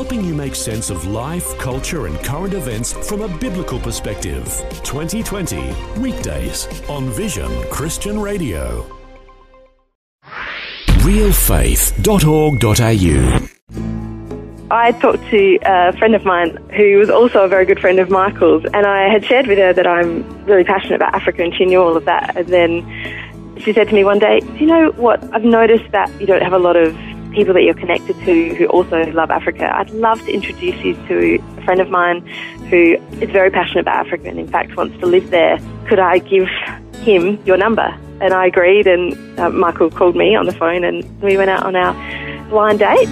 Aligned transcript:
helping 0.00 0.24
you 0.24 0.34
make 0.34 0.54
sense 0.54 0.88
of 0.88 1.06
life, 1.08 1.58
culture, 1.58 2.06
and 2.06 2.18
current 2.20 2.54
events 2.54 2.94
from 3.06 3.20
a 3.20 3.28
biblical 3.36 3.78
perspective. 3.78 4.46
2020, 4.82 5.74
weekdays 6.00 6.66
on 6.88 7.10
Vision 7.10 7.50
Christian 7.68 8.18
Radio. 8.18 8.86
realfaith.org.au 11.04 13.48
I 14.70 14.92
talked 14.92 15.22
to 15.28 15.58
a 15.66 15.92
friend 15.98 16.14
of 16.14 16.24
mine 16.24 16.56
who 16.74 16.96
was 16.96 17.10
also 17.10 17.44
a 17.44 17.48
very 17.48 17.66
good 17.66 17.78
friend 17.78 17.98
of 17.98 18.08
Michael's, 18.08 18.64
and 18.72 18.86
I 18.86 19.12
had 19.12 19.22
shared 19.26 19.48
with 19.48 19.58
her 19.58 19.74
that 19.74 19.86
I'm 19.86 20.24
really 20.46 20.64
passionate 20.64 20.96
about 20.96 21.14
Africa, 21.14 21.42
and 21.42 21.54
she 21.54 21.66
knew 21.66 21.82
all 21.82 21.94
of 21.94 22.06
that. 22.06 22.38
And 22.38 22.48
then 22.48 22.80
she 23.58 23.74
said 23.74 23.88
to 23.88 23.94
me 23.94 24.02
one 24.02 24.18
day, 24.18 24.40
Do 24.40 24.54
you 24.54 24.66
know 24.66 24.92
what? 24.92 25.22
I've 25.34 25.44
noticed 25.44 25.92
that 25.92 26.10
you 26.18 26.26
don't 26.26 26.40
have 26.40 26.54
a 26.54 26.58
lot 26.58 26.76
of 26.76 26.96
people 27.32 27.54
that 27.54 27.62
you're 27.62 27.74
connected 27.74 28.16
to 28.24 28.54
who 28.54 28.66
also 28.66 29.04
love 29.12 29.30
Africa. 29.30 29.70
I'd 29.74 29.90
love 29.90 30.20
to 30.22 30.32
introduce 30.32 30.76
you 30.84 30.94
to 31.06 31.38
a 31.58 31.62
friend 31.64 31.80
of 31.80 31.90
mine 31.90 32.26
who 32.68 32.96
is 33.20 33.30
very 33.30 33.50
passionate 33.50 33.82
about 33.82 34.06
Africa 34.06 34.28
and, 34.28 34.38
in 34.38 34.48
fact, 34.48 34.76
wants 34.76 34.98
to 35.00 35.06
live 35.06 35.30
there. 35.30 35.58
Could 35.88 35.98
I 35.98 36.18
give 36.18 36.48
him 37.02 37.42
your 37.44 37.56
number? 37.56 37.96
And 38.20 38.34
I 38.34 38.46
agreed, 38.46 38.86
and 38.86 39.38
uh, 39.38 39.50
Michael 39.50 39.90
called 39.90 40.16
me 40.16 40.34
on 40.34 40.46
the 40.46 40.52
phone, 40.52 40.84
and 40.84 41.04
we 41.22 41.36
went 41.36 41.50
out 41.50 41.64
on 41.64 41.76
our 41.76 41.94
blind 42.48 42.80
date. 42.80 43.08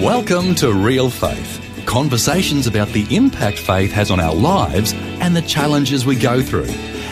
Welcome 0.00 0.54
to 0.56 0.72
Real 0.72 1.10
Faith 1.10 1.60
conversations 1.86 2.66
about 2.66 2.88
the 2.88 3.06
impact 3.14 3.58
faith 3.58 3.92
has 3.92 4.10
on 4.10 4.18
our 4.18 4.34
lives 4.34 4.92
and 5.20 5.36
the 5.36 5.42
challenges 5.42 6.04
we 6.04 6.16
go 6.16 6.42
through, 6.42 6.64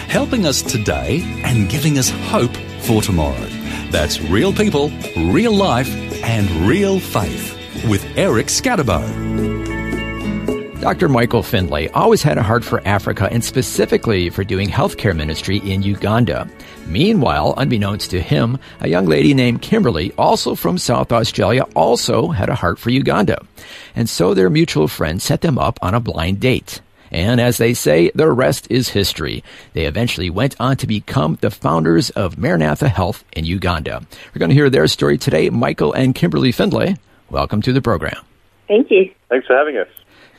helping 0.08 0.46
us 0.46 0.62
today 0.62 1.20
and 1.44 1.68
giving 1.68 1.98
us 1.98 2.10
hope 2.10 2.54
for 2.80 3.02
tomorrow. 3.02 3.51
That's 3.92 4.22
real 4.22 4.54
people, 4.54 4.90
real 5.16 5.52
life, 5.52 5.90
and 6.24 6.50
real 6.66 6.98
faith 6.98 7.54
with 7.86 8.02
Eric 8.16 8.46
Skattebo. 8.46 9.02
Dr. 10.80 11.10
Michael 11.10 11.42
Findlay 11.42 11.88
always 11.88 12.22
had 12.22 12.38
a 12.38 12.42
heart 12.42 12.64
for 12.64 12.80
Africa 12.88 13.28
and 13.30 13.44
specifically 13.44 14.30
for 14.30 14.44
doing 14.44 14.70
healthcare 14.70 15.14
ministry 15.14 15.58
in 15.58 15.82
Uganda. 15.82 16.48
Meanwhile, 16.86 17.52
unbeknownst 17.58 18.10
to 18.12 18.20
him, 18.22 18.58
a 18.80 18.88
young 18.88 19.04
lady 19.04 19.34
named 19.34 19.60
Kimberly, 19.60 20.10
also 20.16 20.54
from 20.54 20.78
South 20.78 21.12
Australia, 21.12 21.66
also 21.76 22.28
had 22.28 22.48
a 22.48 22.54
heart 22.54 22.78
for 22.78 22.88
Uganda. 22.88 23.44
And 23.94 24.08
so 24.08 24.32
their 24.32 24.48
mutual 24.48 24.88
friend 24.88 25.20
set 25.20 25.42
them 25.42 25.58
up 25.58 25.78
on 25.82 25.94
a 25.94 26.00
blind 26.00 26.40
date. 26.40 26.80
And 27.12 27.40
as 27.40 27.58
they 27.58 27.74
say, 27.74 28.10
the 28.14 28.30
rest 28.30 28.66
is 28.70 28.88
history. 28.88 29.44
They 29.74 29.84
eventually 29.84 30.30
went 30.30 30.56
on 30.58 30.78
to 30.78 30.86
become 30.86 31.38
the 31.40 31.50
founders 31.50 32.10
of 32.10 32.38
Maranatha 32.38 32.88
Health 32.88 33.22
in 33.32 33.44
Uganda. 33.44 34.02
We're 34.34 34.38
going 34.38 34.48
to 34.48 34.54
hear 34.54 34.70
their 34.70 34.88
story 34.88 35.18
today. 35.18 35.50
Michael 35.50 35.92
and 35.92 36.14
Kimberly 36.14 36.52
Findlay, 36.52 36.96
welcome 37.30 37.60
to 37.62 37.72
the 37.72 37.82
program. 37.82 38.16
Thank 38.66 38.90
you. 38.90 39.12
Thanks 39.28 39.46
for 39.46 39.54
having 39.54 39.76
us. 39.76 39.88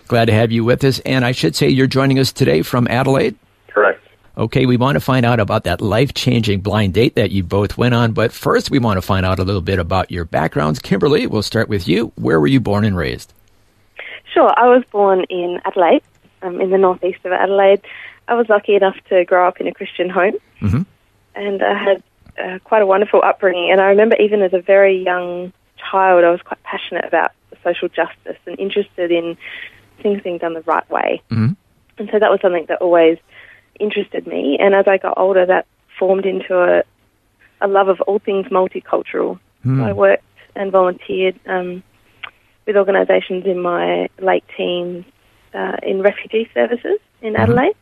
Glad 0.07 0.25
to 0.25 0.33
have 0.33 0.51
you 0.51 0.63
with 0.63 0.83
us. 0.83 0.99
And 0.99 1.23
I 1.23 1.31
should 1.31 1.55
say 1.55 1.69
you're 1.69 1.87
joining 1.87 2.17
us 2.17 2.31
today 2.31 2.63
from 2.63 2.87
Adelaide. 2.87 3.35
Correct. 3.67 4.01
Okay, 4.35 4.65
we 4.65 4.77
want 4.77 4.95
to 4.95 4.99
find 4.99 5.27
out 5.27 5.39
about 5.39 5.65
that 5.65 5.79
life 5.79 6.15
changing 6.15 6.61
blind 6.61 6.95
date 6.95 7.15
that 7.15 7.29
you 7.29 7.43
both 7.43 7.77
went 7.77 7.93
on. 7.93 8.13
But 8.13 8.31
first, 8.31 8.71
we 8.71 8.79
want 8.79 8.97
to 8.97 9.01
find 9.03 9.27
out 9.27 9.37
a 9.37 9.43
little 9.43 9.61
bit 9.61 9.77
about 9.77 10.09
your 10.09 10.25
backgrounds. 10.25 10.79
Kimberly, 10.79 11.27
we'll 11.27 11.43
start 11.43 11.69
with 11.69 11.87
you. 11.87 12.11
Where 12.15 12.39
were 12.39 12.47
you 12.47 12.59
born 12.59 12.83
and 12.83 12.97
raised? 12.97 13.31
Sure. 14.33 14.51
I 14.57 14.67
was 14.67 14.83
born 14.91 15.25
in 15.29 15.59
Adelaide, 15.65 16.01
um, 16.43 16.61
in 16.61 16.69
the 16.69 16.77
northeast 16.77 17.19
of 17.23 17.31
Adelaide. 17.31 17.81
I 18.27 18.35
was 18.35 18.47
lucky 18.49 18.75
enough 18.75 18.95
to 19.09 19.25
grow 19.25 19.47
up 19.47 19.59
in 19.59 19.67
a 19.67 19.73
Christian 19.73 20.09
home. 20.09 20.35
Mm-hmm. 20.61 20.81
And 21.35 21.63
I 21.63 21.73
had 21.73 22.03
uh, 22.37 22.59
quite 22.63 22.81
a 22.81 22.85
wonderful 22.85 23.21
upbringing. 23.23 23.71
And 23.71 23.81
I 23.81 23.85
remember 23.85 24.15
even 24.17 24.41
as 24.41 24.53
a 24.53 24.61
very 24.61 25.03
young 25.03 25.51
child, 25.77 26.23
I 26.23 26.29
was 26.29 26.41
quite 26.41 26.61
passionate 26.63 27.05
about 27.05 27.31
social 27.63 27.87
justice 27.87 28.37
and 28.45 28.59
interested 28.59 29.11
in 29.11 29.37
things 30.01 30.21
being 30.21 30.37
done 30.37 30.53
the 30.53 30.61
right 30.61 30.87
way. 30.89 31.21
Mm-hmm. 31.31 31.53
And 31.97 32.09
so 32.11 32.19
that 32.19 32.29
was 32.29 32.39
something 32.41 32.65
that 32.67 32.81
always 32.81 33.17
interested 33.79 34.27
me. 34.27 34.57
And 34.59 34.73
as 34.75 34.87
I 34.87 34.97
got 34.97 35.17
older, 35.17 35.45
that 35.45 35.65
formed 35.97 36.25
into 36.25 36.57
a, 36.57 36.83
a 37.61 37.67
love 37.67 37.87
of 37.87 38.01
all 38.01 38.19
things 38.19 38.47
multicultural. 38.47 39.39
Mm. 39.65 39.79
So 39.79 39.83
I 39.83 39.93
worked 39.93 40.23
and 40.55 40.71
volunteered 40.71 41.39
um, 41.45 41.83
with 42.65 42.77
organisations 42.77 43.45
in 43.45 43.61
my 43.61 44.09
late 44.19 44.43
teens 44.57 45.05
uh, 45.53 45.77
in 45.83 46.01
refugee 46.01 46.49
services 46.53 46.99
in 47.21 47.35
Adelaide. 47.35 47.75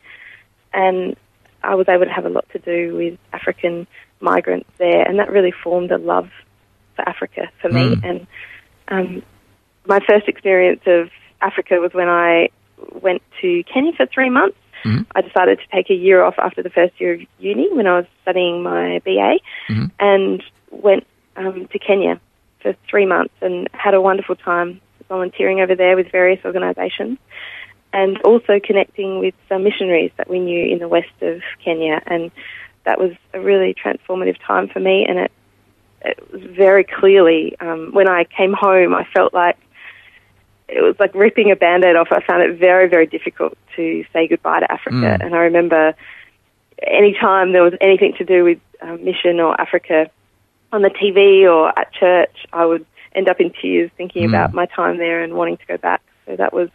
And 0.73 1.15
I 1.63 1.75
was 1.75 1.87
able 1.89 2.05
to 2.05 2.11
have 2.11 2.25
a 2.25 2.29
lot 2.29 2.45
to 2.53 2.59
do 2.59 2.95
with 2.95 3.19
African 3.33 3.87
migrants 4.19 4.69
there. 4.77 5.01
And 5.07 5.19
that 5.19 5.31
really 5.31 5.51
formed 5.51 5.91
a 5.91 5.97
love 5.97 6.29
for 6.95 7.07
Africa 7.07 7.49
for 7.61 7.69
me. 7.69 7.95
Mm. 7.95 8.09
And 8.09 8.27
um, 8.87 9.23
my 9.85 9.99
first 10.07 10.27
experience 10.27 10.81
of 10.85 11.09
Africa 11.41 11.75
was 11.79 11.93
when 11.93 12.09
I 12.09 12.49
went 13.01 13.21
to 13.41 13.63
Kenya 13.63 13.93
for 13.93 14.05
three 14.05 14.29
months. 14.29 14.57
Mhm. 14.83 15.05
I 15.13 15.21
decided 15.21 15.59
to 15.59 15.65
take 15.75 15.89
a 15.91 15.93
year 15.93 16.23
off 16.23 16.35
after 16.39 16.63
the 16.63 16.69
first 16.69 16.99
year 16.99 17.13
of 17.13 17.21
uni 17.39 17.71
when 17.71 17.85
I 17.85 17.97
was 17.97 18.05
studying 18.23 18.63
my 18.63 18.99
BA 19.05 19.39
Mhm. 19.69 19.91
and 19.99 20.43
went 20.71 21.05
um, 21.35 21.67
to 21.67 21.79
Kenya 21.79 22.19
for 22.61 22.73
three 22.89 23.05
months 23.05 23.33
and 23.41 23.69
had 23.73 23.93
a 23.93 24.01
wonderful 24.01 24.35
time 24.35 24.81
volunteering 25.07 25.61
over 25.61 25.75
there 25.75 25.95
with 25.95 26.11
various 26.11 26.43
organisations 26.45 27.17
and 27.93 28.21
also 28.21 28.59
connecting 28.63 29.19
with 29.19 29.33
some 29.49 29.63
missionaries 29.63 30.11
that 30.17 30.29
we 30.29 30.39
knew 30.39 30.71
in 30.71 30.79
the 30.79 30.87
west 30.87 31.11
of 31.21 31.41
Kenya. 31.63 32.01
And 32.05 32.31
that 32.85 32.99
was 32.99 33.11
a 33.33 33.39
really 33.39 33.73
transformative 33.73 34.37
time 34.45 34.69
for 34.69 34.79
me. 34.79 35.05
And 35.07 35.19
it, 35.19 35.31
it 36.03 36.31
was 36.31 36.41
very 36.43 36.83
clearly, 36.83 37.55
um, 37.59 37.91
when 37.93 38.07
I 38.07 38.23
came 38.23 38.53
home, 38.53 38.95
I 38.95 39.05
felt 39.13 39.33
like 39.33 39.57
it 40.67 40.81
was 40.81 40.95
like 40.99 41.13
ripping 41.13 41.51
a 41.51 41.55
band-aid 41.55 41.95
off. 41.95 42.07
I 42.11 42.21
found 42.21 42.43
it 42.43 42.57
very, 42.57 42.87
very 42.87 43.05
difficult 43.05 43.57
to 43.75 44.05
say 44.13 44.27
goodbye 44.27 44.61
to 44.61 44.71
Africa. 44.71 44.95
Mm. 44.95 45.25
And 45.25 45.35
I 45.35 45.39
remember 45.39 45.93
any 46.81 47.13
time 47.13 47.51
there 47.51 47.63
was 47.63 47.73
anything 47.81 48.13
to 48.17 48.23
do 48.23 48.43
with 48.45 48.59
um, 48.81 49.03
mission 49.03 49.39
or 49.39 49.59
Africa 49.59 50.09
on 50.71 50.81
the 50.81 50.89
TV 50.89 51.43
or 51.43 51.77
at 51.77 51.91
church, 51.93 52.47
I 52.53 52.65
would 52.65 52.85
end 53.13 53.29
up 53.29 53.41
in 53.41 53.51
tears 53.51 53.91
thinking 53.97 54.23
Mm. 54.23 54.29
about 54.29 54.53
my 54.53 54.65
time 54.65 54.97
there 54.97 55.21
and 55.21 55.33
wanting 55.33 55.57
to 55.57 55.65
go 55.65 55.77
back. 55.77 56.01
So 56.25 56.37
that 56.37 56.53
was 56.53 56.69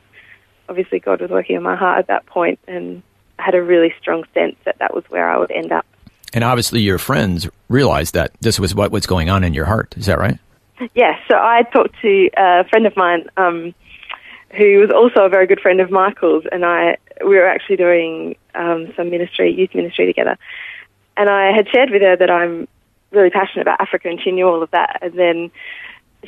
obviously 0.69 1.01
God 1.01 1.21
was 1.21 1.31
working 1.31 1.57
in 1.57 1.63
my 1.63 1.77
heart 1.77 1.99
at 1.99 2.07
that 2.09 2.27
point, 2.27 2.59
and 2.67 3.03
I 3.39 3.43
had 3.43 3.55
a 3.55 3.63
really 3.63 3.95
strong 4.01 4.25
sense 4.35 4.57
that 4.65 4.79
that 4.79 4.95
was 4.95 5.05
where 5.09 5.29
I 5.29 5.39
would 5.39 5.51
end 5.51 5.73
up. 5.73 5.87
And 6.33 6.45
obviously, 6.45 6.81
your 6.81 6.99
friends 6.99 7.49
realized 7.69 8.15
that 8.15 8.33
this 8.41 8.59
was 8.59 8.75
what 8.75 8.91
was 8.91 9.07
going 9.07 9.31
on 9.31 9.45
in 9.45 9.55
your 9.55 9.65
heart. 9.65 9.95
Is 9.97 10.07
that 10.07 10.19
right? 10.19 10.39
Yes, 10.95 11.19
so 11.31 11.37
I 11.37 11.63
talked 11.73 11.95
to 12.03 12.31
a 12.37 12.65
friend 12.69 12.87
of 12.87 12.97
mine 12.97 13.27
um, 13.37 13.75
who 14.51 14.79
was 14.79 14.91
also 14.91 15.25
a 15.25 15.29
very 15.29 15.47
good 15.47 15.61
friend 15.61 15.81
of 15.81 15.91
Michael's, 15.91 16.45
and 16.51 16.65
I 16.65 16.99
we 17.25 17.37
were 17.37 17.47
actually 17.47 17.77
doing 17.77 18.37
um, 18.55 18.93
some 18.97 19.11
ministry, 19.11 19.53
youth 19.53 19.75
ministry 19.75 20.07
together. 20.07 20.37
And 21.17 21.31
I 21.31 21.53
had 21.53 21.69
shared 21.69 21.91
with 21.91 22.03
her 22.03 22.17
that 22.17 22.31
I'm 22.31 22.69
really 23.11 23.31
passionate 23.31 23.63
about 23.63 23.81
Africa, 23.81 24.09
and 24.09 24.21
she 24.21 24.33
knew 24.33 24.47
all 24.47 24.63
of 24.63 24.71
that. 24.73 24.99
And 25.01 25.15
then 25.15 25.51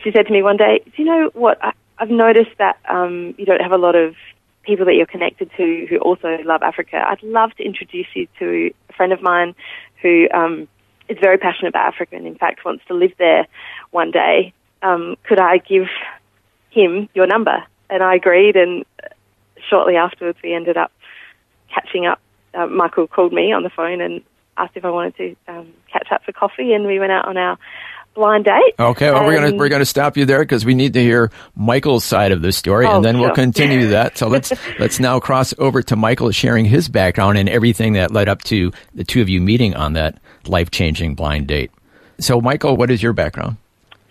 she 0.02 0.10
said 0.12 0.26
to 0.26 0.32
me 0.32 0.42
one 0.42 0.56
day, 0.56 0.80
"Do 0.84 1.02
you 1.02 1.04
know 1.04 1.30
what? 1.34 1.62
I, 1.62 1.72
I've 1.98 2.10
noticed 2.10 2.56
that 2.58 2.78
um, 2.88 3.34
you 3.38 3.44
don't 3.44 3.60
have 3.60 3.72
a 3.72 3.78
lot 3.78 3.94
of 3.94 4.14
people 4.62 4.84
that 4.86 4.94
you're 4.94 5.06
connected 5.06 5.50
to 5.56 5.86
who 5.88 5.96
also 5.98 6.38
love 6.44 6.62
Africa. 6.62 7.02
I'd 7.06 7.22
love 7.22 7.54
to 7.54 7.64
introduce 7.64 8.06
you 8.14 8.28
to 8.38 8.70
a 8.90 8.92
friend 8.92 9.12
of 9.12 9.22
mine 9.22 9.54
who 10.02 10.28
um, 10.32 10.68
is 11.08 11.16
very 11.20 11.38
passionate 11.38 11.70
about 11.70 11.86
Africa 11.86 12.16
and, 12.16 12.26
in 12.26 12.36
fact, 12.36 12.64
wants 12.64 12.84
to 12.88 12.94
live 12.94 13.12
there 13.18 13.46
one 13.90 14.10
day. 14.10 14.52
Um, 14.82 15.16
could 15.24 15.40
I 15.40 15.58
give 15.58 15.88
him 16.70 17.08
your 17.14 17.26
number?" 17.26 17.64
And 17.90 18.02
I 18.02 18.14
agreed, 18.14 18.56
and 18.56 18.84
shortly 19.68 19.96
afterwards, 19.96 20.38
we 20.42 20.54
ended 20.54 20.76
up 20.76 20.92
catching 21.74 22.06
up. 22.06 22.20
Uh, 22.54 22.66
Michael 22.66 23.06
called 23.06 23.32
me 23.32 23.52
on 23.52 23.62
the 23.62 23.70
phone 23.70 24.00
and 24.00 24.22
asked 24.56 24.76
if 24.76 24.84
I 24.84 24.90
wanted 24.90 25.16
to 25.16 25.36
um, 25.48 25.72
catch 25.90 26.08
up 26.12 26.24
for 26.24 26.32
coffee, 26.32 26.72
and 26.74 26.86
we 26.86 26.98
went 26.98 27.12
out 27.12 27.26
on 27.26 27.36
our 27.36 27.58
blind 28.18 28.44
date. 28.44 28.74
Okay, 28.78 29.10
well, 29.10 29.24
we're 29.24 29.40
gonna 29.40 29.56
we're 29.56 29.68
gonna 29.68 29.84
stop 29.84 30.16
you 30.16 30.24
there 30.24 30.40
because 30.40 30.64
we 30.64 30.74
need 30.74 30.92
to 30.94 31.00
hear 31.02 31.30
Michael's 31.56 32.04
side 32.04 32.32
of 32.32 32.42
the 32.42 32.52
story, 32.52 32.86
Oh, 32.86 32.96
and 32.96 33.04
then 33.04 33.18
we'll 33.18 33.34
continue 33.34 33.86
that. 33.90 34.18
So 34.18 34.28
let's 34.28 34.52
let's 34.78 35.00
now 35.00 35.20
cross 35.20 35.54
over 35.58 35.82
to 35.82 35.96
Michael 35.96 36.30
sharing 36.30 36.64
his 36.64 36.88
background 36.88 37.38
and 37.38 37.48
everything 37.48 37.94
that 37.94 38.10
led 38.10 38.28
up 38.28 38.42
to 38.44 38.72
the 38.94 39.04
two 39.04 39.22
of 39.22 39.28
you 39.28 39.40
meeting 39.40 39.74
on 39.74 39.94
that 39.94 40.18
life 40.46 40.70
changing 40.70 41.14
blind 41.14 41.46
date. 41.46 41.70
So, 42.20 42.40
Michael, 42.40 42.76
what 42.76 42.90
is 42.90 43.02
your 43.02 43.12
background? 43.12 43.56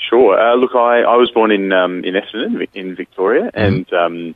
Sure. 0.09 0.39
Uh, 0.39 0.55
look, 0.55 0.73
I, 0.73 1.01
I 1.01 1.17
was 1.17 1.29
born 1.31 1.51
in 1.51 1.71
um, 1.73 2.03
in 2.05 2.13
Essendon, 2.13 2.65
in 2.73 2.95
Victoria, 2.95 3.51
and 3.53 3.91
um, 3.91 4.35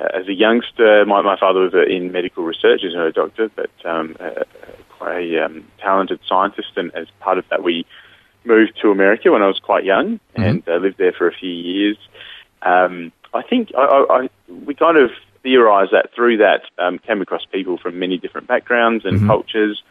uh, 0.00 0.08
as 0.14 0.26
a 0.28 0.32
youngster, 0.32 1.04
my, 1.06 1.22
my 1.22 1.38
father 1.38 1.60
was 1.60 1.74
uh, 1.74 1.84
in 1.84 2.10
medical 2.10 2.44
research, 2.44 2.80
he's 2.82 2.94
not 2.94 3.06
a 3.06 3.12
doctor, 3.12 3.48
but 3.54 3.70
um, 3.84 4.16
uh, 4.18 4.42
quite 4.98 5.20
a 5.20 5.44
um, 5.44 5.64
talented 5.78 6.18
scientist, 6.28 6.72
and 6.76 6.92
as 6.94 7.06
part 7.20 7.38
of 7.38 7.48
that, 7.50 7.62
we 7.62 7.86
moved 8.46 8.78
to 8.82 8.90
America 8.90 9.30
when 9.32 9.42
I 9.42 9.46
was 9.46 9.58
quite 9.58 9.84
young 9.84 10.20
and 10.34 10.66
uh, 10.68 10.76
lived 10.76 10.98
there 10.98 11.12
for 11.12 11.28
a 11.28 11.32
few 11.32 11.50
years. 11.50 11.98
Um, 12.62 13.12
I 13.34 13.42
think 13.42 13.72
I, 13.76 14.06
I, 14.08 14.28
we 14.48 14.74
kind 14.74 14.96
of 14.96 15.10
theorised 15.42 15.92
that 15.92 16.12
through 16.14 16.38
that 16.38 16.62
um, 16.78 16.98
came 16.98 17.20
across 17.22 17.44
people 17.44 17.78
from 17.78 17.98
many 17.98 18.18
different 18.18 18.46
backgrounds 18.46 19.04
and 19.04 19.26
cultures 19.26 19.82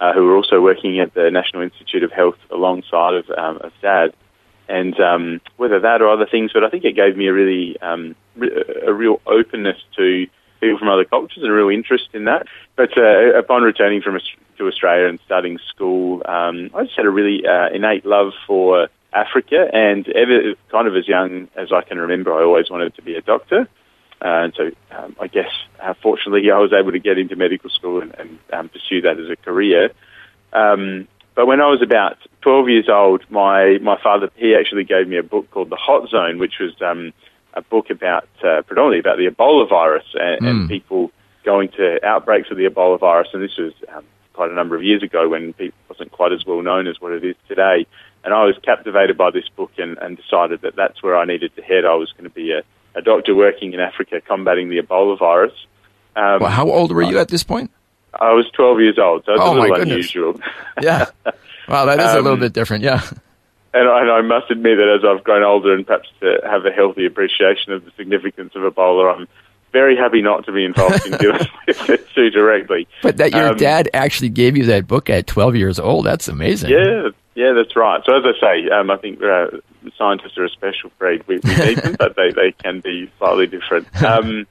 uh, 0.00 0.12
who 0.12 0.24
were 0.26 0.36
also 0.36 0.60
working 0.60 1.00
at 1.00 1.14
the 1.14 1.30
National 1.30 1.62
Institute 1.62 2.02
of 2.02 2.12
Health 2.12 2.38
alongside 2.50 3.14
of, 3.14 3.30
um, 3.30 3.58
of 3.62 3.72
Dad. 3.80 4.14
and 4.68 4.98
um, 5.00 5.40
whether 5.56 5.80
that 5.80 6.02
or 6.02 6.08
other 6.08 6.26
things, 6.26 6.52
but 6.52 6.64
I 6.64 6.70
think 6.70 6.84
it 6.84 6.94
gave 6.94 7.16
me 7.16 7.26
a 7.26 7.32
really 7.32 7.80
um, 7.80 8.14
a 8.86 8.92
real 8.92 9.20
openness 9.26 9.78
to 9.96 10.26
people 10.62 10.78
from 10.78 10.88
other 10.88 11.04
cultures 11.04 11.42
and 11.42 11.50
a 11.50 11.52
real 11.52 11.68
interest 11.68 12.08
in 12.14 12.24
that. 12.24 12.46
But 12.76 12.96
uh, 12.96 13.36
upon 13.36 13.62
returning 13.62 14.00
from 14.00 14.18
to 14.58 14.66
Australia 14.66 15.08
and 15.08 15.18
starting 15.26 15.58
school, 15.68 16.22
um, 16.24 16.70
I 16.74 16.84
just 16.84 16.96
had 16.96 17.04
a 17.04 17.10
really 17.10 17.44
uh, 17.46 17.68
innate 17.74 18.06
love 18.06 18.32
for 18.46 18.88
Africa, 19.12 19.68
and 19.72 20.08
ever 20.08 20.54
kind 20.70 20.88
of 20.88 20.96
as 20.96 21.06
young 21.06 21.48
as 21.56 21.72
I 21.72 21.82
can 21.82 21.98
remember, 21.98 22.32
I 22.32 22.44
always 22.44 22.70
wanted 22.70 22.94
to 22.94 23.02
be 23.02 23.16
a 23.16 23.20
doctor. 23.20 23.68
Uh, 24.24 24.44
and 24.44 24.54
so 24.56 24.70
um, 24.96 25.16
I 25.20 25.26
guess, 25.26 25.50
uh, 25.80 25.94
fortunately, 26.00 26.48
I 26.50 26.58
was 26.58 26.72
able 26.72 26.92
to 26.92 27.00
get 27.00 27.18
into 27.18 27.34
medical 27.34 27.68
school 27.70 28.00
and, 28.00 28.14
and 28.14 28.38
um, 28.52 28.68
pursue 28.68 29.00
that 29.02 29.18
as 29.18 29.28
a 29.28 29.36
career. 29.36 29.90
Um, 30.52 31.08
but 31.34 31.46
when 31.46 31.60
I 31.60 31.66
was 31.66 31.82
about 31.82 32.18
12 32.42 32.68
years 32.68 32.88
old, 32.88 33.24
my, 33.30 33.78
my 33.82 34.00
father, 34.00 34.30
he 34.36 34.54
actually 34.54 34.84
gave 34.84 35.08
me 35.08 35.16
a 35.16 35.22
book 35.24 35.50
called 35.50 35.70
The 35.70 35.76
Hot 35.76 36.08
Zone, 36.08 36.38
which 36.38 36.60
was 36.60 36.70
um, 36.82 37.12
a 37.54 37.62
book 37.62 37.90
about, 37.90 38.28
uh, 38.42 38.62
predominantly 38.62 39.00
about 39.00 39.18
the 39.18 39.26
Ebola 39.26 39.68
virus 39.68 40.04
and, 40.14 40.40
mm. 40.40 40.48
and, 40.48 40.62
hmm. 40.62 40.68
people 40.68 41.10
going 41.44 41.68
to 41.70 42.04
outbreaks 42.04 42.50
of 42.50 42.56
the 42.56 42.64
Ebola 42.64 42.98
virus. 42.98 43.28
And 43.32 43.42
this 43.42 43.56
was 43.58 43.72
um, 43.94 44.04
quite 44.32 44.50
a 44.50 44.54
number 44.54 44.76
of 44.76 44.82
years 44.82 45.02
ago 45.02 45.28
when 45.28 45.54
it 45.58 45.74
wasn't 45.88 46.12
quite 46.12 46.32
as 46.32 46.44
well 46.46 46.62
known 46.62 46.86
as 46.86 47.00
what 47.00 47.12
it 47.12 47.24
is 47.24 47.36
today. 47.48 47.86
And 48.24 48.32
I 48.32 48.44
was 48.44 48.56
captivated 48.62 49.18
by 49.18 49.30
this 49.30 49.48
book 49.56 49.72
and, 49.78 49.98
and 49.98 50.16
decided 50.16 50.62
that 50.62 50.76
that's 50.76 51.02
where 51.02 51.16
I 51.16 51.24
needed 51.24 51.54
to 51.56 51.62
head. 51.62 51.84
I 51.84 51.94
was 51.94 52.12
going 52.12 52.24
to 52.24 52.34
be 52.34 52.52
a, 52.52 52.62
a 52.94 53.02
doctor 53.02 53.34
working 53.34 53.72
in 53.72 53.80
Africa 53.80 54.20
combating 54.20 54.68
the 54.68 54.78
Ebola 54.78 55.18
virus. 55.18 55.52
Um, 56.14 56.40
well, 56.40 56.50
how 56.50 56.70
old 56.70 56.92
were 56.92 57.02
you 57.02 57.18
at 57.18 57.28
this 57.28 57.42
point? 57.42 57.70
I 58.14 58.32
was 58.32 58.46
12 58.54 58.80
years 58.80 58.98
old, 58.98 59.24
so 59.24 59.32
it's 59.32 59.40
oh, 59.42 59.58
a 59.58 59.60
little 59.60 59.80
unusual. 59.80 60.40
yeah. 60.80 61.06
Wow, 61.66 61.86
that 61.86 61.98
is 61.98 62.06
um, 62.10 62.18
a 62.18 62.20
little 62.20 62.36
bit 62.36 62.52
different, 62.52 62.84
yeah. 62.84 63.02
And 63.74 63.88
I, 63.88 64.02
and 64.02 64.10
I, 64.10 64.20
must 64.20 64.50
admit 64.50 64.76
that 64.78 64.88
as 64.88 65.04
I've 65.04 65.24
grown 65.24 65.42
older 65.42 65.72
and 65.72 65.86
perhaps 65.86 66.08
to 66.20 66.40
have 66.44 66.66
a 66.66 66.70
healthy 66.70 67.06
appreciation 67.06 67.72
of 67.72 67.84
the 67.84 67.90
significance 67.96 68.54
of 68.54 68.62
Ebola, 68.62 69.16
I'm 69.16 69.28
very 69.72 69.96
happy 69.96 70.20
not 70.20 70.44
to 70.44 70.52
be 70.52 70.64
involved 70.64 71.06
in 71.06 71.12
dealing 71.12 71.46
with 71.66 71.88
it 71.88 72.06
too 72.14 72.28
directly. 72.30 72.86
But 73.02 73.16
that 73.16 73.32
your 73.32 73.48
um, 73.48 73.56
dad 73.56 73.88
actually 73.94 74.28
gave 74.28 74.56
you 74.56 74.66
that 74.66 74.86
book 74.86 75.08
at 75.08 75.26
12 75.26 75.56
years 75.56 75.78
old, 75.78 76.04
that's 76.04 76.28
amazing. 76.28 76.70
Yeah, 76.70 77.08
yeah, 77.34 77.52
that's 77.54 77.74
right. 77.74 78.02
So 78.04 78.14
as 78.14 78.24
I 78.26 78.40
say, 78.40 78.68
um, 78.68 78.90
I 78.90 78.98
think 78.98 79.22
uh, 79.22 79.46
scientists 79.96 80.36
are 80.36 80.44
a 80.44 80.50
special 80.50 80.90
breed. 80.98 81.26
We, 81.26 81.40
we 81.42 81.56
need 81.56 81.78
them, 81.78 81.96
but 81.98 82.14
they, 82.14 82.30
they 82.30 82.52
can 82.52 82.80
be 82.80 83.10
slightly 83.18 83.46
different. 83.46 83.88
Um, 84.02 84.46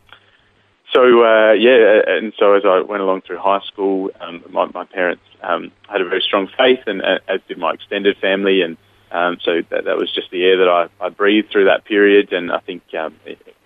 so 0.91 1.23
uh, 1.23 1.53
yeah, 1.53 2.01
and 2.07 2.33
so 2.37 2.53
as 2.53 2.63
I 2.65 2.81
went 2.81 3.01
along 3.01 3.21
through 3.21 3.37
high 3.37 3.61
school, 3.61 4.09
um, 4.19 4.43
my, 4.49 4.65
my, 4.65 4.83
parents 4.83 5.23
um, 5.41 5.71
had 5.87 6.01
a 6.01 6.05
very 6.05 6.21
strong 6.21 6.49
faith, 6.57 6.79
and 6.85 7.01
uh, 7.01 7.19
as 7.27 7.39
did 7.47 7.57
my 7.57 7.73
extended 7.73 8.17
family, 8.17 8.61
and 8.61 8.77
um, 9.11 9.37
so 9.43 9.61
that, 9.69 9.85
that, 9.85 9.97
was 9.97 10.11
just 10.13 10.31
the 10.31 10.43
air 10.43 10.57
that 10.57 10.69
I, 10.69 11.05
I, 11.05 11.09
breathed 11.09 11.51
through 11.51 11.65
that 11.65 11.83
period. 11.83 12.31
And 12.31 12.51
I 12.51 12.59
think 12.59 12.81
um, 12.97 13.15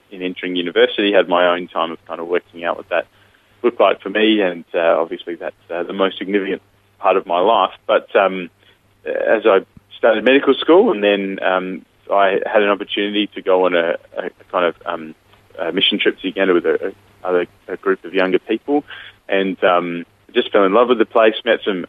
in 0.09 0.21
entering 0.21 0.55
university, 0.55 1.13
had 1.13 1.29
my 1.29 1.47
own 1.53 1.67
time 1.67 1.91
of 1.91 2.03
kind 2.05 2.19
of 2.19 2.27
working 2.27 2.63
out 2.63 2.77
what 2.77 2.89
that 2.89 3.07
looked 3.61 3.79
like 3.79 4.01
for 4.01 4.09
me, 4.09 4.41
and 4.41 4.65
uh, 4.73 4.99
obviously 4.99 5.35
that's 5.35 5.55
uh, 5.69 5.83
the 5.83 5.93
most 5.93 6.17
significant 6.17 6.61
part 6.99 7.17
of 7.17 7.25
my 7.25 7.39
life. 7.39 7.73
But 7.85 8.15
um, 8.15 8.49
as 9.05 9.45
I 9.45 9.65
started 9.97 10.23
medical 10.23 10.53
school, 10.53 10.91
and 10.91 11.03
then 11.03 11.39
um, 11.43 11.85
I 12.11 12.39
had 12.45 12.63
an 12.63 12.69
opportunity 12.69 13.27
to 13.27 13.41
go 13.41 13.65
on 13.65 13.75
a, 13.75 13.97
a 14.17 14.29
kind 14.51 14.65
of 14.65 14.75
um, 14.85 15.15
a 15.59 15.71
mission 15.71 15.99
trip 15.99 16.19
to 16.19 16.27
Uganda 16.27 16.53
with 16.53 16.65
a, 16.65 16.93
a, 17.23 17.47
a 17.67 17.77
group 17.77 18.03
of 18.03 18.13
younger 18.13 18.39
people, 18.39 18.83
and 19.27 19.61
um, 19.63 20.05
just 20.33 20.51
fell 20.51 20.65
in 20.65 20.73
love 20.73 20.89
with 20.89 20.99
the 20.99 21.05
place. 21.05 21.35
Met 21.43 21.59
some 21.63 21.85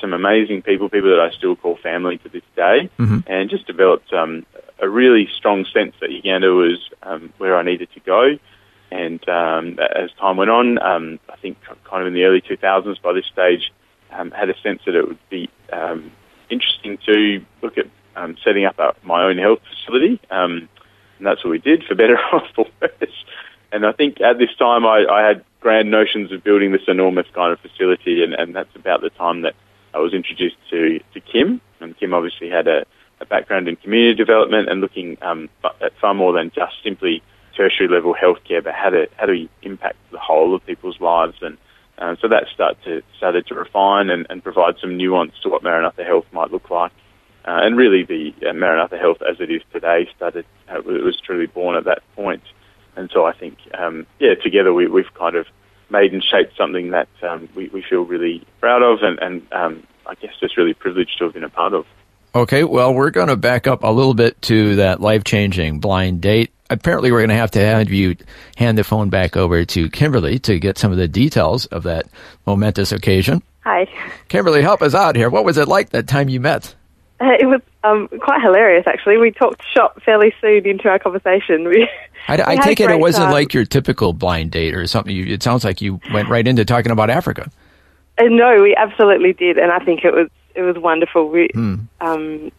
some 0.00 0.12
amazing 0.12 0.62
people, 0.62 0.88
people 0.88 1.10
that 1.10 1.20
I 1.20 1.30
still 1.36 1.56
call 1.56 1.76
family 1.76 2.18
to 2.18 2.28
this 2.28 2.42
day, 2.54 2.90
mm-hmm. 2.98 3.18
and 3.26 3.50
just 3.50 3.66
developed 3.66 4.12
um, 4.12 4.44
a 4.78 4.88
really 4.88 5.28
strong 5.36 5.64
sense 5.72 5.94
that 6.00 6.10
Uganda 6.10 6.52
was 6.52 6.78
um, 7.02 7.32
where 7.38 7.56
I 7.56 7.62
needed 7.62 7.88
to 7.94 8.00
go. 8.00 8.38
And 8.90 9.26
um, 9.28 9.78
as 9.78 10.10
time 10.20 10.36
went 10.36 10.50
on, 10.50 10.78
um, 10.80 11.18
I 11.28 11.36
think 11.36 11.58
kind 11.84 12.02
of 12.02 12.06
in 12.06 12.14
the 12.14 12.24
early 12.24 12.40
2000s, 12.40 13.00
by 13.02 13.12
this 13.12 13.26
stage, 13.26 13.72
um, 14.12 14.30
had 14.30 14.48
a 14.48 14.58
sense 14.60 14.82
that 14.86 14.94
it 14.94 15.06
would 15.06 15.28
be 15.28 15.50
um, 15.72 16.12
interesting 16.50 16.98
to 17.06 17.44
look 17.62 17.78
at 17.78 17.86
um, 18.14 18.36
setting 18.44 18.64
up 18.64 18.78
a, 18.78 18.94
my 19.02 19.24
own 19.24 19.38
health 19.38 19.60
facility. 19.70 20.20
Um, 20.30 20.68
and 21.18 21.26
that's 21.26 21.44
what 21.44 21.50
we 21.50 21.58
did, 21.58 21.84
for 21.84 21.94
better 21.94 22.18
or 22.32 22.42
for 22.54 22.66
worse. 22.80 23.24
And 23.72 23.84
I 23.84 23.92
think 23.92 24.20
at 24.20 24.38
this 24.38 24.54
time 24.58 24.86
I, 24.86 25.04
I 25.10 25.26
had 25.26 25.44
grand 25.60 25.90
notions 25.90 26.30
of 26.32 26.44
building 26.44 26.72
this 26.72 26.86
enormous 26.86 27.26
kind 27.34 27.52
of 27.52 27.60
facility, 27.60 28.22
and, 28.22 28.34
and 28.34 28.54
that's 28.54 28.74
about 28.76 29.00
the 29.00 29.10
time 29.10 29.42
that 29.42 29.54
I 29.96 29.98
was 29.98 30.12
introduced 30.12 30.56
to, 30.68 31.00
to 31.14 31.20
Kim. 31.20 31.60
And 31.80 31.96
Kim 31.98 32.12
obviously 32.12 32.50
had 32.50 32.68
a, 32.68 32.84
a 33.20 33.24
background 33.24 33.66
in 33.66 33.76
community 33.76 34.14
development 34.14 34.68
and 34.68 34.82
looking 34.82 35.16
um, 35.22 35.48
at 35.80 35.96
far 35.98 36.12
more 36.12 36.34
than 36.34 36.52
just 36.54 36.74
simply 36.84 37.22
tertiary 37.56 37.88
level 37.88 38.14
healthcare, 38.14 38.62
but 38.62 38.74
how 38.74 38.90
to 38.90 39.08
how 39.16 39.24
to 39.24 39.48
impact 39.62 39.96
the 40.12 40.18
whole 40.18 40.54
of 40.54 40.64
people's 40.66 41.00
lives. 41.00 41.38
And 41.40 41.56
uh, 41.96 42.16
so 42.20 42.28
that 42.28 42.44
started 42.52 42.76
to 42.84 43.02
started 43.16 43.46
to 43.46 43.54
refine 43.54 44.10
and, 44.10 44.26
and, 44.28 44.44
provide 44.44 44.74
some 44.82 44.98
nuance 44.98 45.32
to 45.42 45.48
what 45.48 45.62
Maranatha 45.62 46.04
Health 46.04 46.26
might 46.30 46.52
look 46.52 46.68
like. 46.68 46.92
Uh, 47.46 47.60
and 47.62 47.74
really, 47.74 48.04
the 48.04 48.34
uh, 48.46 48.52
Maranatha 48.52 48.98
Health 48.98 49.22
as 49.22 49.40
it 49.40 49.50
is 49.50 49.62
today 49.72 50.10
started 50.14 50.44
uh, 50.70 50.80
it 50.80 51.04
was 51.04 51.18
truly 51.18 51.46
born 51.46 51.74
at 51.74 51.84
that 51.84 52.02
point. 52.14 52.42
And 52.96 53.10
so 53.12 53.24
I 53.24 53.32
think, 53.32 53.56
um, 53.78 54.06
yeah, 54.18 54.34
together 54.34 54.74
we, 54.74 54.88
we've 54.88 55.12
kind 55.14 55.36
of 55.36 55.46
made 55.90 56.12
and 56.12 56.22
shaped 56.22 56.56
something 56.56 56.90
that 56.90 57.08
um, 57.22 57.48
we, 57.54 57.68
we 57.68 57.82
feel 57.82 58.02
really 58.02 58.44
proud 58.60 58.82
of, 58.82 59.02
and, 59.02 59.18
and 59.18 59.52
um, 59.52 59.86
I 60.06 60.14
guess 60.14 60.32
just 60.40 60.56
really 60.56 60.74
privileged 60.74 61.18
to 61.18 61.24
have 61.24 61.34
been 61.34 61.44
a 61.44 61.48
part 61.48 61.74
of. 61.74 61.86
Okay, 62.34 62.64
well, 62.64 62.92
we're 62.92 63.10
going 63.10 63.28
to 63.28 63.36
back 63.36 63.66
up 63.66 63.82
a 63.82 63.90
little 63.90 64.14
bit 64.14 64.40
to 64.42 64.76
that 64.76 65.00
life 65.00 65.24
changing 65.24 65.80
blind 65.80 66.20
date. 66.20 66.52
Apparently, 66.68 67.10
we're 67.10 67.20
going 67.20 67.30
to 67.30 67.36
have 67.36 67.52
to 67.52 67.60
have 67.60 67.90
you 67.90 68.16
hand 68.56 68.76
the 68.76 68.84
phone 68.84 69.08
back 69.08 69.36
over 69.36 69.64
to 69.64 69.88
Kimberly 69.88 70.38
to 70.40 70.58
get 70.58 70.76
some 70.76 70.92
of 70.92 70.98
the 70.98 71.08
details 71.08 71.66
of 71.66 71.84
that 71.84 72.06
momentous 72.44 72.92
occasion. 72.92 73.42
Hi. 73.60 73.88
Kimberly, 74.28 74.62
help 74.62 74.82
us 74.82 74.94
out 74.94 75.16
here. 75.16 75.30
What 75.30 75.44
was 75.44 75.56
it 75.58 75.66
like 75.66 75.90
that 75.90 76.08
time 76.08 76.28
you 76.28 76.40
met? 76.40 76.74
Uh, 77.20 77.32
it 77.40 77.46
was 77.46 77.60
um, 77.84 78.08
quite 78.20 78.42
hilarious, 78.42 78.84
actually. 78.86 79.18
We 79.18 79.30
talked 79.30 79.62
shop 79.74 80.02
fairly 80.02 80.32
soon 80.40 80.66
into 80.66 80.88
our 80.88 80.98
conversation. 80.98 81.68
We, 81.68 81.88
I, 82.28 82.54
I 82.54 82.56
take 82.56 82.80
it 82.80 82.90
it 82.90 82.98
wasn't 82.98 83.26
time. 83.26 83.32
like 83.32 83.54
your 83.54 83.64
typical 83.64 84.12
blind 84.12 84.50
date 84.50 84.74
or 84.74 84.84
something. 84.88 85.14
You, 85.14 85.26
it 85.26 85.44
sounds 85.44 85.62
like 85.62 85.80
you 85.80 86.00
went 86.12 86.28
right 86.28 86.44
into 86.44 86.64
talking 86.64 86.90
about 86.90 87.08
Africa. 87.08 87.48
Uh, 88.18 88.24
no, 88.24 88.62
we 88.62 88.74
absolutely 88.74 89.32
did, 89.32 89.58
and 89.58 89.70
I 89.70 89.78
think 89.78 90.04
it 90.04 90.12
was 90.12 90.28
it 90.56 90.62
was 90.62 90.76
wonderful. 90.76 91.28
We, 91.28 91.50
hmm. 91.52 91.76
um, 92.00 92.50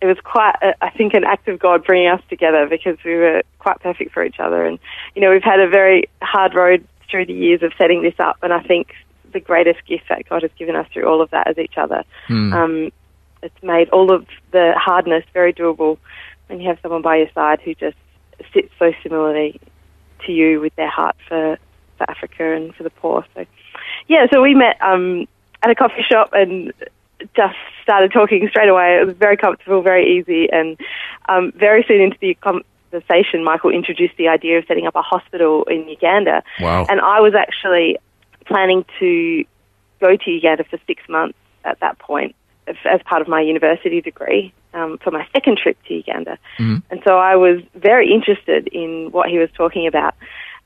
it 0.00 0.06
was 0.06 0.16
quite, 0.22 0.54
a, 0.62 0.74
I 0.82 0.90
think, 0.90 1.14
an 1.14 1.24
act 1.24 1.48
of 1.48 1.58
God 1.58 1.84
bringing 1.84 2.08
us 2.08 2.22
together 2.30 2.66
because 2.68 2.96
we 3.04 3.14
were 3.16 3.42
quite 3.58 3.80
perfect 3.80 4.12
for 4.12 4.24
each 4.24 4.38
other. 4.38 4.64
And, 4.64 4.78
you 5.14 5.20
know, 5.20 5.30
we've 5.30 5.42
had 5.42 5.60
a 5.60 5.68
very 5.68 6.04
hard 6.22 6.54
road 6.54 6.86
through 7.10 7.26
the 7.26 7.34
years 7.34 7.62
of 7.62 7.72
setting 7.76 8.02
this 8.02 8.14
up. 8.18 8.38
And 8.42 8.52
I 8.52 8.60
think 8.60 8.94
the 9.32 9.40
greatest 9.40 9.84
gift 9.86 10.04
that 10.08 10.28
God 10.28 10.42
has 10.42 10.50
given 10.58 10.76
us 10.76 10.86
through 10.92 11.06
all 11.06 11.20
of 11.20 11.30
that 11.30 11.50
is 11.50 11.58
each 11.58 11.76
other. 11.76 12.04
Hmm. 12.28 12.52
Um, 12.52 12.92
it's 13.44 13.62
made 13.62 13.88
all 13.90 14.12
of 14.12 14.26
the 14.52 14.72
hardness 14.76 15.24
very 15.32 15.52
doable 15.52 15.98
when 16.48 16.60
you 16.60 16.68
have 16.68 16.78
someone 16.82 17.02
by 17.02 17.16
your 17.16 17.30
side 17.34 17.60
who 17.60 17.74
just 17.74 17.96
sits 18.52 18.72
so 18.78 18.92
similarly 19.02 19.60
to 20.26 20.32
you 20.32 20.60
with 20.60 20.74
their 20.76 20.90
heart 20.90 21.16
for, 21.28 21.58
for 21.98 22.10
Africa 22.10 22.54
and 22.54 22.74
for 22.74 22.82
the 22.82 22.90
poor. 22.90 23.24
So, 23.34 23.44
yeah, 24.08 24.26
so 24.32 24.42
we 24.42 24.54
met 24.54 24.80
um, 24.80 25.28
at 25.62 25.70
a 25.70 25.74
coffee 25.74 26.02
shop 26.02 26.30
and 26.32 26.72
just 27.36 27.56
started 27.82 28.12
talking 28.12 28.48
straight 28.48 28.68
away. 28.68 28.98
It 29.00 29.06
was 29.06 29.16
very 29.16 29.36
comfortable, 29.36 29.82
very 29.82 30.18
easy, 30.18 30.48
and 30.50 30.78
um, 31.28 31.52
very 31.56 31.84
soon 31.86 32.00
into 32.00 32.18
the 32.20 32.34
conversation, 32.34 33.44
Michael 33.44 33.70
introduced 33.70 34.16
the 34.16 34.28
idea 34.28 34.58
of 34.58 34.64
setting 34.66 34.86
up 34.86 34.94
a 34.94 35.02
hospital 35.02 35.64
in 35.64 35.88
Uganda. 35.88 36.42
Wow. 36.60 36.86
And 36.88 37.00
I 37.00 37.20
was 37.20 37.34
actually 37.34 37.98
planning 38.46 38.84
to 38.98 39.44
go 40.00 40.16
to 40.16 40.30
Uganda 40.30 40.64
for 40.64 40.78
six 40.86 41.02
months 41.08 41.38
at 41.64 41.80
that 41.80 41.98
point 41.98 42.34
as 42.66 43.02
part 43.02 43.22
of 43.22 43.28
my 43.28 43.40
university 43.40 44.00
degree 44.00 44.52
um, 44.72 44.98
for 44.98 45.10
my 45.10 45.26
second 45.32 45.58
trip 45.58 45.76
to 45.86 45.94
Uganda. 45.94 46.38
Mm-hmm. 46.58 46.76
And 46.90 47.02
so 47.06 47.18
I 47.18 47.36
was 47.36 47.62
very 47.74 48.12
interested 48.12 48.68
in 48.68 49.10
what 49.10 49.28
he 49.28 49.38
was 49.38 49.50
talking 49.56 49.86
about. 49.86 50.14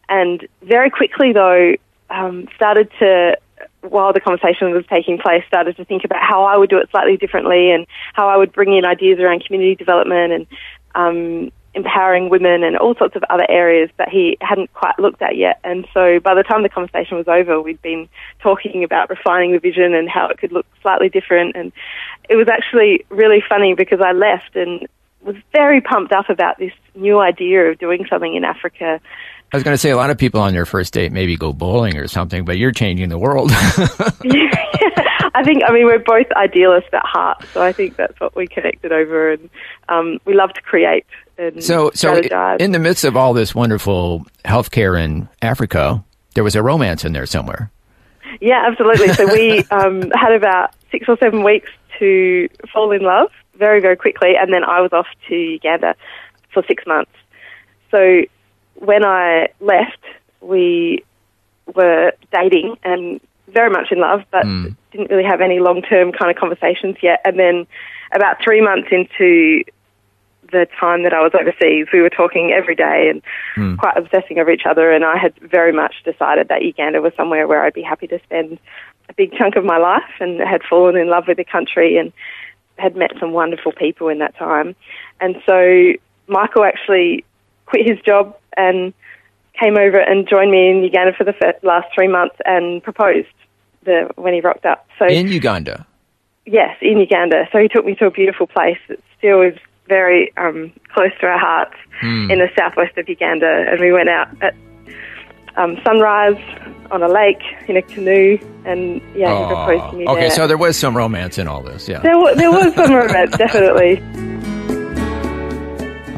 And 0.09 0.47
very 0.63 0.91
quickly, 0.91 1.33
though, 1.33 1.75
um, 2.11 2.49
started 2.57 2.91
to 3.01 3.37
while 3.83 4.13
the 4.13 4.21
conversation 4.21 4.71
was 4.73 4.85
taking 4.87 5.19
place, 5.19 5.45
started 5.47 5.77
to 5.77 5.85
think 5.85 6.05
about 6.05 6.23
how 6.23 6.45
I 6.45 6.57
would 6.57 6.71
do 6.71 6.79
it 6.79 6.91
slightly 6.91 7.17
differently 7.17 7.71
and 7.71 7.87
how 8.13 8.29
I 8.29 8.37
would 8.37 8.53
bring 8.53 8.77
in 8.77 8.85
ideas 8.85 9.19
around 9.21 9.45
community 9.45 9.75
development 9.75 10.33
and 10.33 10.47
um, 10.95 11.53
empowering 11.79 12.29
women 12.29 12.63
and 12.65 12.77
all 12.77 12.95
sorts 12.97 13.17
of 13.17 13.23
other 13.31 13.47
areas 13.49 13.89
that 13.97 14.09
he 14.09 14.37
hadn't 14.41 14.73
quite 14.75 14.99
looked 14.99 15.23
at 15.23 15.37
yet. 15.37 15.61
And 15.65 15.87
so 15.95 16.19
by 16.21 16.35
the 16.35 16.43
time 16.43 16.63
the 16.63 16.69
conversation 16.69 17.17
was 17.17 17.29
over, 17.29 17.61
we'd 17.61 17.81
been 17.81 18.09
talking 18.41 18.85
about 18.85 19.09
refining 19.09 19.53
the 19.53 19.59
vision 19.59 19.95
and 19.95 20.09
how 20.09 20.29
it 20.29 20.39
could 20.39 20.53
look 20.53 20.67
slightly 20.83 21.09
different. 21.09 21.57
And 21.57 21.73
it 22.29 22.37
was 22.37 22.49
actually 22.49 23.07
really 23.11 23.43
funny 23.49 23.75
because 23.75 24.01
I 24.01 24.13
left 24.13 24.55
and 24.55 24.87
was 25.23 25.37
very 25.53 25.81
pumped 25.81 26.13
up 26.13 26.29
about 26.29 26.59
this 26.59 26.73
new 26.95 27.21
idea 27.21 27.71
of 27.71 27.79
doing 27.79 28.07
something 28.11 28.35
in 28.35 28.45
Africa 28.45 29.01
I 29.51 29.57
was 29.57 29.65
going 29.65 29.75
to 29.75 29.79
say 29.79 29.89
a 29.89 29.97
lot 29.97 30.11
of 30.11 30.19
people 30.19 30.43
on 30.43 30.53
their 30.53 30.67
first 30.67 30.93
date 30.93 31.11
maybe 31.11 31.37
go 31.37 31.55
bowling 31.55 31.97
or 31.97 32.07
something, 32.07 32.45
but 32.45 32.59
you're 32.59 32.73
changing 32.73 33.09
the 33.09 33.19
world. 33.19 33.51
I 35.35 35.43
think, 35.43 35.63
I 35.67 35.73
mean, 35.73 35.87
we're 35.87 35.99
both 36.01 36.27
idealists 36.37 36.91
at 36.93 37.03
heart, 37.05 37.45
so 37.55 37.63
I 37.63 37.73
think 37.73 37.97
that's 37.97 38.19
what 38.21 38.37
we 38.37 38.47
connected 38.47 38.93
over, 38.93 39.33
and 39.33 39.49
um, 39.89 40.19
we 40.27 40.35
love 40.35 40.53
to 40.53 40.61
create 40.61 41.07
and 41.39 41.63
So, 41.63 41.91
so 41.95 42.21
in 42.59 42.73
the 42.73 42.79
midst 42.79 43.05
of 43.05 43.17
all 43.17 43.33
this 43.33 43.55
wonderful 43.55 44.27
healthcare 44.45 45.03
in 45.03 45.29
Africa, 45.41 46.05
there 46.35 46.45
was 46.45 46.57
a 46.57 46.63
romance 46.63 47.05
in 47.05 47.13
there 47.13 47.27
somewhere. 47.27 47.71
Yeah, 48.41 48.67
absolutely. 48.69 49.13
So 49.15 49.33
we 49.33 49.65
um, 49.71 50.11
had 50.11 50.33
about 50.33 50.75
six 50.91 51.09
or 51.09 51.17
seven 51.19 51.45
weeks 51.45 51.71
to 51.99 52.49
fall 52.73 52.93
in 52.93 53.03
love 53.03 53.31
very, 53.55 53.81
very 53.81 53.97
quickly, 53.97 54.37
and 54.37 54.53
then 54.53 54.65
I 54.65 54.81
was 54.81 54.93
off 54.93 55.07
to 55.29 55.35
Uganda 55.35 55.95
for 56.53 56.63
six 56.67 56.85
months. 56.87 57.11
So 57.91 58.23
when 58.75 59.05
I 59.05 59.49
left, 59.61 60.05
we 60.41 61.05
were 61.75 62.13
dating 62.33 62.77
and 62.85 63.21
very 63.49 63.71
much 63.71 63.91
in 63.91 64.01
love, 64.01 64.23
but 64.31 64.45
didn't 64.93 65.11
really 65.11 65.25
have 65.25 65.41
any 65.41 65.59
long 65.59 65.83
term 65.83 66.13
kind 66.13 66.31
of 66.31 66.37
conversations 66.37 66.97
yet. 67.03 67.21
And 67.25 67.39
then 67.39 67.67
about 68.13 68.43
three 68.43 68.61
months 68.61 68.89
into 68.91 69.65
the 70.51 70.67
time 70.79 71.03
that 71.05 71.13
I 71.13 71.21
was 71.21 71.33
overseas, 71.35 71.87
we 71.93 72.01
were 72.01 72.11
talking 72.11 72.53
every 72.53 72.75
day 72.75 73.11
and 73.11 73.23
hmm. 73.55 73.77
quite 73.77 73.97
obsessing 73.97 74.39
over 74.39 74.51
each 74.51 74.67
other. 74.69 74.93
And 74.93 75.05
I 75.05 75.17
had 75.17 75.35
very 75.41 75.73
much 75.73 75.95
decided 76.05 76.49
that 76.49 76.63
Uganda 76.63 77.01
was 77.01 77.13
somewhere 77.17 77.47
where 77.47 77.63
I'd 77.63 77.75
be 77.75 77.83
happy 77.83 78.07
to 78.09 78.19
spend 78.25 78.59
a 79.09 79.15
big 79.15 79.33
chunk 79.33 79.57
of 79.57 79.65
my 79.65 79.79
life 79.79 80.11
and 80.21 80.41
had 80.41 80.63
fallen 80.69 80.97
in 80.97 81.09
love 81.09 81.25
with 81.27 81.37
the 81.37 81.45
country 81.45 81.97
and 81.97 82.13
had 82.79 82.97
met 82.97 83.13
some 83.19 83.33
wonderful 83.33 83.73
people 83.73 84.09
in 84.09 84.19
that 84.19 84.37
time. 84.37 84.77
And 85.21 85.37
so 85.47 85.93
Michael 86.27 86.65
actually 86.65 87.25
quit 87.67 87.87
his 87.87 88.01
job 88.01 88.37
and 88.57 88.93
came 89.61 89.77
over 89.77 89.99
and 89.99 90.29
joined 90.29 90.51
me 90.51 90.71
in 90.71 90.83
Uganda 90.83 91.13
for 91.13 91.25
the 91.25 91.33
first, 91.33 91.63
last 91.65 91.89
three 91.95 92.09
months 92.09 92.37
and 92.45 92.83
proposed 92.83 93.29
the, 93.85 94.11
when 94.17 94.35
he 94.35 94.41
rocked 94.41 94.65
up. 94.65 94.87
So 94.99 95.07
In 95.07 95.29
Uganda. 95.29 95.87
Yes, 96.47 96.77
in 96.81 96.99
Uganda. 96.99 97.49
So 97.53 97.59
he 97.59 97.69
took 97.69 97.85
me 97.85 97.95
to 97.97 98.07
a 98.07 98.11
beautiful 98.11 98.47
place 98.47 98.79
that 98.89 99.01
still 99.19 99.43
is 99.43 99.59
very 99.89 100.33
um, 100.37 100.73
close 100.93 101.11
to 101.21 101.27
our 101.27 101.39
hearts 101.39 101.75
Hmm. 102.01 102.31
in 102.31 102.39
the 102.39 102.49
southwest 102.57 102.97
of 102.97 103.09
Uganda. 103.09 103.67
And 103.69 103.81
we 103.81 103.91
went 103.91 104.09
out 104.09 104.29
at 104.41 104.55
um, 105.57 105.77
sunrise 105.85 106.39
on 106.93 107.03
a 107.03 107.09
lake 107.09 107.43
in 107.67 107.77
a 107.77 107.83
canoe, 107.83 108.39
and 108.65 109.03
yeah, 109.17 109.37
he 109.37 109.47
proposed 109.53 109.91
to 109.91 109.97
me 109.99 110.07
okay, 110.07 110.21
there. 110.21 110.31
so 110.31 110.47
there 110.47 110.57
was 110.57 110.77
some 110.77 110.97
romance 110.97 111.39
in 111.39 111.49
all 111.49 111.61
this, 111.61 111.89
yeah. 111.89 111.99
there, 111.99 112.17
wa- 112.17 112.35
there 112.35 112.53
was 112.53 112.73
some 112.77 112.93
romance, 113.03 113.37
definitely. 113.37 113.97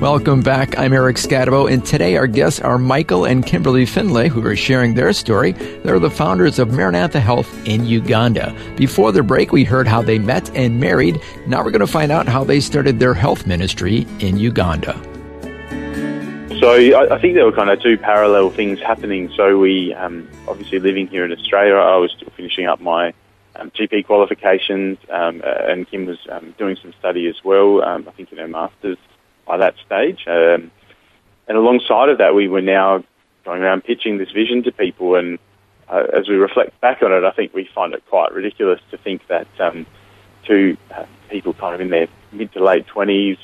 Welcome 0.00 0.42
back. 0.42 0.78
I'm 0.78 0.92
Eric 0.92 1.16
Skattebo, 1.16 1.68
and 1.68 1.84
today 1.84 2.16
our 2.16 2.28
guests 2.28 2.60
are 2.60 2.78
Michael 2.78 3.24
and 3.24 3.44
Kimberly 3.44 3.84
Findlay, 3.84 4.28
who 4.28 4.46
are 4.46 4.54
sharing 4.54 4.94
their 4.94 5.12
story. 5.12 5.52
They're 5.82 5.98
the 5.98 6.08
founders 6.08 6.60
of 6.60 6.70
Maranatha 6.70 7.18
Health 7.18 7.52
in 7.66 7.84
Uganda. 7.84 8.54
Before 8.76 9.10
the 9.10 9.24
break, 9.24 9.50
we 9.50 9.64
heard 9.64 9.88
how 9.88 10.00
they 10.02 10.20
met 10.20 10.54
and 10.54 10.78
married. 10.78 11.20
Now 11.48 11.64
we're 11.64 11.72
going 11.72 11.80
to 11.80 11.88
find 11.88 12.12
out 12.12 12.28
how 12.28 12.44
they 12.44 12.60
started 12.60 13.00
their 13.00 13.12
health 13.12 13.44
ministry 13.44 14.06
in 14.20 14.36
Uganda. 14.36 14.94
So 16.60 16.70
I, 16.74 17.18
think 17.18 17.34
there 17.34 17.44
were 17.44 17.50
kind 17.50 17.68
of 17.68 17.82
two 17.82 17.98
parallel 17.98 18.50
things 18.50 18.78
happening. 18.78 19.32
So 19.34 19.58
we, 19.58 19.94
um, 19.94 20.28
obviously 20.46 20.78
living 20.78 21.08
here 21.08 21.24
in 21.24 21.32
Australia, 21.32 21.74
I 21.74 21.96
was 21.96 22.12
still 22.12 22.30
finishing 22.36 22.66
up 22.66 22.80
my 22.80 23.12
um, 23.56 23.72
GP 23.72 24.06
qualifications, 24.06 24.98
um, 25.10 25.42
and 25.44 25.90
Kim 25.90 26.06
was 26.06 26.18
um, 26.30 26.54
doing 26.56 26.76
some 26.80 26.92
study 27.00 27.26
as 27.26 27.42
well. 27.42 27.82
Um, 27.82 28.06
I 28.06 28.12
think 28.12 28.30
in 28.30 28.38
her 28.38 28.46
masters 28.46 28.96
by 29.48 29.56
that 29.56 29.74
stage. 29.84 30.24
Um, 30.28 30.70
and 31.48 31.56
alongside 31.56 32.10
of 32.10 32.18
that, 32.18 32.34
we 32.34 32.46
were 32.46 32.60
now 32.60 33.02
going 33.44 33.62
around 33.62 33.82
pitching 33.82 34.18
this 34.18 34.30
vision 34.30 34.62
to 34.64 34.70
people. 34.70 35.14
And 35.16 35.38
uh, 35.88 36.04
as 36.12 36.28
we 36.28 36.36
reflect 36.36 36.78
back 36.80 37.02
on 37.02 37.10
it, 37.12 37.24
I 37.24 37.30
think 37.32 37.54
we 37.54 37.68
find 37.74 37.94
it 37.94 38.04
quite 38.08 38.32
ridiculous 38.32 38.80
to 38.90 38.98
think 38.98 39.26
that 39.28 39.48
um, 39.58 39.86
two 40.44 40.76
uh, 40.94 41.06
people 41.30 41.54
kind 41.54 41.74
of 41.74 41.80
in 41.80 41.88
their 41.88 42.08
mid 42.30 42.52
to 42.52 42.62
late 42.62 42.86
twenties 42.86 43.38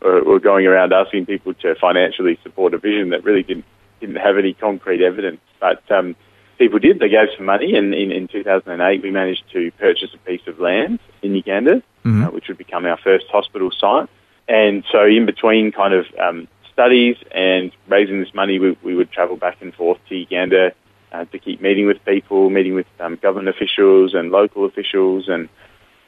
were, 0.00 0.22
were 0.22 0.40
going 0.40 0.66
around 0.66 0.92
asking 0.92 1.26
people 1.26 1.52
to 1.54 1.74
financially 1.74 2.38
support 2.44 2.72
a 2.72 2.78
vision 2.78 3.10
that 3.10 3.24
really 3.24 3.42
didn't 3.42 3.64
didn't 4.00 4.16
have 4.16 4.38
any 4.38 4.54
concrete 4.54 5.02
evidence. 5.02 5.40
But 5.58 5.82
um, 5.90 6.14
people 6.56 6.78
did. 6.78 7.00
They 7.00 7.08
gave 7.08 7.28
some 7.36 7.46
money, 7.46 7.74
and 7.74 7.92
in, 7.92 8.12
in 8.12 8.28
2008, 8.28 9.02
we 9.02 9.10
managed 9.10 9.42
to 9.52 9.72
purchase 9.72 10.14
a 10.14 10.18
piece 10.18 10.46
of 10.46 10.60
land 10.60 11.00
in 11.20 11.34
Uganda, 11.34 11.82
uh, 12.24 12.30
which 12.30 12.46
would 12.46 12.58
become 12.58 12.86
our 12.86 12.96
first 12.98 13.26
hospital 13.28 13.72
site. 13.72 14.08
And 14.48 14.84
so, 14.90 15.04
in 15.04 15.26
between 15.26 15.72
kind 15.72 15.92
of 15.92 16.06
um, 16.18 16.48
studies 16.72 17.16
and 17.30 17.70
raising 17.86 18.20
this 18.20 18.32
money, 18.32 18.58
we, 18.58 18.76
we 18.82 18.94
would 18.94 19.12
travel 19.12 19.36
back 19.36 19.58
and 19.60 19.74
forth 19.74 19.98
to 20.08 20.16
Uganda 20.16 20.72
uh, 21.12 21.26
to 21.26 21.38
keep 21.38 21.60
meeting 21.60 21.86
with 21.86 22.02
people, 22.04 22.48
meeting 22.48 22.74
with 22.74 22.86
um, 23.00 23.16
government 23.16 23.48
officials 23.48 24.14
and 24.14 24.30
local 24.30 24.64
officials 24.64 25.28
and 25.28 25.48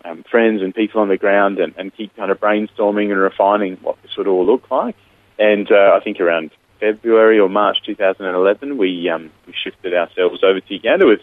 um, 0.05 0.25
friends 0.31 0.63
and 0.63 0.75
people 0.75 1.03
on 1.03 1.09
the 1.09 1.19
ground, 1.19 1.59
and, 1.59 1.75
and 1.77 1.95
keep 1.95 2.17
kind 2.17 2.31
of 2.31 2.41
brainstorming 2.41 3.11
and 3.11 3.19
refining 3.19 3.77
what 3.79 4.01
this 4.03 4.17
would 4.17 4.27
all 4.27 4.47
look 4.47 4.71
like. 4.71 4.97
And 5.39 5.71
uh, 5.71 5.93
I 5.95 6.03
think 6.03 6.21
around 6.21 6.51
February 6.81 7.39
or 7.39 7.49
March 7.51 7.83
2011, 7.85 8.79
we 8.79 9.09
um, 9.11 9.31
we 9.47 9.53
shifted 9.53 9.93
ourselves 9.93 10.43
over 10.43 10.61
to 10.61 10.75
Uganda 10.75 11.07
with 11.07 11.21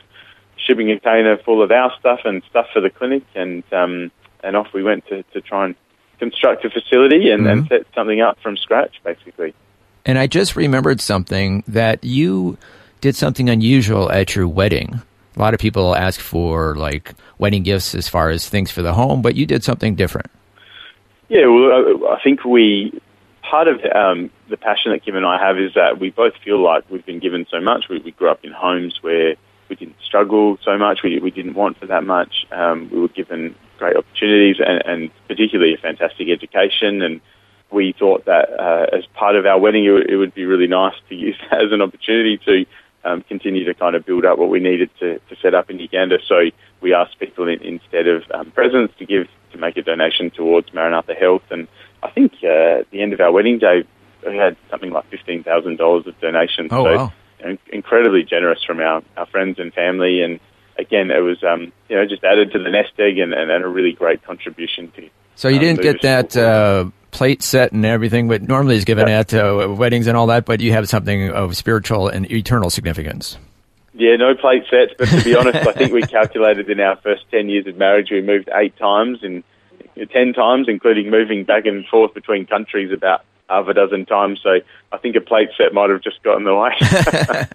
shipping 0.55 0.87
container 0.87 1.37
full 1.37 1.63
of 1.63 1.71
our 1.71 1.91
stuff 1.99 2.19
and 2.25 2.43
stuff 2.49 2.67
for 2.71 2.81
the 2.81 2.91
clinic, 2.91 3.23
and 3.33 3.63
um, 3.73 4.11
and 4.43 4.55
off 4.55 4.67
we 4.73 4.83
went 4.83 5.07
to, 5.07 5.23
to 5.23 5.41
try 5.41 5.65
and 5.65 5.75
construct 6.19 6.65
a 6.65 6.69
facility 6.69 7.29
and, 7.29 7.45
and 7.47 7.67
set 7.67 7.85
something 7.93 8.21
up 8.21 8.37
from 8.41 8.57
scratch, 8.57 8.95
basically. 9.03 9.53
And 10.05 10.17
I 10.17 10.27
just 10.27 10.55
remembered 10.55 11.01
something 11.01 11.63
that 11.67 12.03
you 12.03 12.57
did 13.01 13.15
something 13.15 13.49
unusual 13.49 14.11
at 14.11 14.35
your 14.35 14.47
wedding. 14.47 15.01
A 15.35 15.39
lot 15.39 15.53
of 15.53 15.59
people 15.59 15.95
ask 15.95 16.19
for 16.19 16.75
like 16.75 17.13
wedding 17.37 17.63
gifts 17.63 17.93
as 17.93 18.07
far 18.07 18.29
as 18.29 18.49
things 18.49 18.71
for 18.71 18.81
the 18.81 18.93
home, 18.93 19.21
but 19.21 19.35
you 19.35 19.45
did 19.45 19.63
something 19.63 19.95
different. 19.95 20.31
Yeah, 21.29 21.45
well, 21.47 22.09
I 22.09 22.15
I 22.15 22.23
think 22.23 22.43
we 22.45 22.99
part 23.49 23.67
of 23.67 23.79
um, 23.95 24.29
the 24.49 24.57
passion 24.57 24.91
that 24.91 25.03
Kim 25.03 25.15
and 25.15 25.25
I 25.25 25.37
have 25.37 25.57
is 25.57 25.73
that 25.75 25.99
we 25.99 26.09
both 26.09 26.33
feel 26.43 26.61
like 26.61 26.89
we've 26.89 27.05
been 27.05 27.19
given 27.19 27.45
so 27.49 27.59
much. 27.61 27.85
We, 27.89 27.99
we 27.99 28.11
grew 28.11 28.29
up 28.29 28.43
in 28.43 28.51
homes 28.51 28.99
where 29.01 29.35
we 29.69 29.75
didn't 29.75 29.95
struggle 30.03 30.57
so 30.63 30.77
much. 30.77 30.99
We, 31.03 31.19
we 31.19 31.31
didn't 31.31 31.53
want 31.53 31.77
for 31.77 31.87
that 31.87 32.03
much. 32.03 32.45
Um, 32.51 32.89
we 32.91 32.99
were 32.99 33.07
given 33.09 33.55
great 33.77 33.95
opportunities 33.95 34.57
and, 34.59 34.81
and 34.85 35.11
particularly 35.27 35.73
a 35.73 35.77
fantastic 35.77 36.29
education. 36.29 37.01
And 37.01 37.21
we 37.71 37.93
thought 37.97 38.25
that 38.25 38.49
uh, 38.49 38.97
as 38.97 39.05
part 39.13 39.35
of 39.35 39.45
our 39.45 39.59
wedding, 39.59 39.85
it, 39.85 39.91
would- 39.91 40.09
it 40.09 40.17
would 40.17 40.33
be 40.33 40.45
really 40.45 40.67
nice 40.67 40.95
to 41.09 41.15
use 41.15 41.37
that 41.49 41.61
as 41.65 41.71
an 41.71 41.81
opportunity 41.81 42.37
to 42.45 42.65
um, 43.03 43.21
continue 43.21 43.63
to 43.65 43.73
kind 43.73 43.95
of 43.95 44.05
build 44.05 44.25
up 44.25 44.37
what 44.37 44.49
we 44.49 44.59
needed 44.59 44.89
to, 44.99 45.19
to 45.29 45.35
set 45.41 45.53
up 45.53 45.69
in 45.69 45.79
Uganda. 45.79 46.17
So 46.27 46.49
we 46.81 46.93
asked 46.93 47.19
people 47.19 47.47
in, 47.47 47.61
instead 47.61 48.07
of 48.07 48.23
um, 48.33 48.51
presents 48.51 48.93
to 48.99 49.05
give 49.05 49.27
to 49.53 49.57
make 49.57 49.77
a 49.77 49.81
donation 49.81 50.29
towards 50.29 50.73
Maranatha 50.73 51.13
Health. 51.13 51.43
And 51.51 51.67
I 52.03 52.09
think 52.09 52.33
uh, 52.43 52.81
at 52.81 52.91
the 52.91 53.01
end 53.01 53.13
of 53.13 53.21
our 53.21 53.31
wedding 53.31 53.59
day, 53.59 53.85
we 54.25 54.35
had 54.35 54.57
something 54.69 54.91
like 54.91 55.09
fifteen 55.09 55.43
thousand 55.43 55.77
dollars 55.77 56.05
of 56.07 56.19
donations. 56.19 56.69
Oh, 56.71 56.83
so 56.83 56.95
wow. 56.97 57.57
incredibly 57.71 58.23
generous 58.23 58.61
from 58.63 58.79
our, 58.79 59.01
our 59.15 59.25
friends 59.27 59.57
and 59.59 59.73
family. 59.73 60.21
And 60.21 60.39
again, 60.79 61.11
it 61.11 61.19
was 61.19 61.43
um, 61.43 61.71
you 61.89 61.95
know 61.95 62.05
just 62.05 62.23
added 62.23 62.51
to 62.53 62.59
the 62.59 62.69
nest 62.69 62.91
egg 62.99 63.17
and, 63.17 63.33
and, 63.33 63.51
and 63.51 63.63
a 63.63 63.67
really 63.67 63.93
great 63.93 64.23
contribution 64.23 64.91
to. 64.91 65.09
So 65.35 65.47
you 65.47 65.55
um, 65.57 65.61
didn't 65.61 65.81
get 65.81 66.01
that 66.01 66.35
uh, 66.35 66.89
plate 67.11 67.43
set 67.43 67.71
and 67.71 67.85
everything, 67.85 68.27
but 68.27 68.41
normally 68.41 68.75
is 68.75 68.85
given 68.85 69.07
Yeah. 69.07 69.19
at 69.19 69.33
uh, 69.33 69.73
weddings 69.77 70.07
and 70.07 70.17
all 70.17 70.27
that. 70.27 70.45
But 70.45 70.59
you 70.61 70.71
have 70.73 70.89
something 70.89 71.29
of 71.29 71.55
spiritual 71.55 72.07
and 72.07 72.29
eternal 72.31 72.69
significance. 72.69 73.37
Yeah, 73.93 74.15
no 74.15 74.35
plate 74.35 74.63
sets, 74.69 74.93
but 74.97 75.07
to 75.09 75.23
be 75.23 75.35
honest, 75.35 75.67
I 75.67 75.71
think 75.73 75.91
we 75.91 76.03
calculated 76.03 76.69
in 76.69 76.79
our 76.79 76.97
first 76.97 77.23
10 77.31 77.49
years 77.49 77.65
of 77.65 77.77
marriage, 77.77 78.09
we 78.11 78.21
moved 78.21 78.47
eight 78.53 78.77
times 78.77 79.19
in 79.23 79.43
10 79.95 80.33
times, 80.33 80.67
including 80.69 81.09
moving 81.09 81.43
back 81.45 81.65
and 81.65 81.83
forth 81.87 82.13
between 82.13 82.45
countries 82.45 82.91
about 82.91 83.23
half 83.49 83.67
a 83.67 83.73
dozen 83.73 84.05
times. 84.05 84.39
So 84.41 84.59
I 84.91 84.97
think 84.97 85.15
a 85.15 85.21
plate 85.21 85.49
set 85.57 85.73
might 85.73 85.89
have 85.89 86.01
just 86.01 86.21
got 86.23 86.37
in 86.37 86.43
the 86.43 86.55
way. 86.55 86.71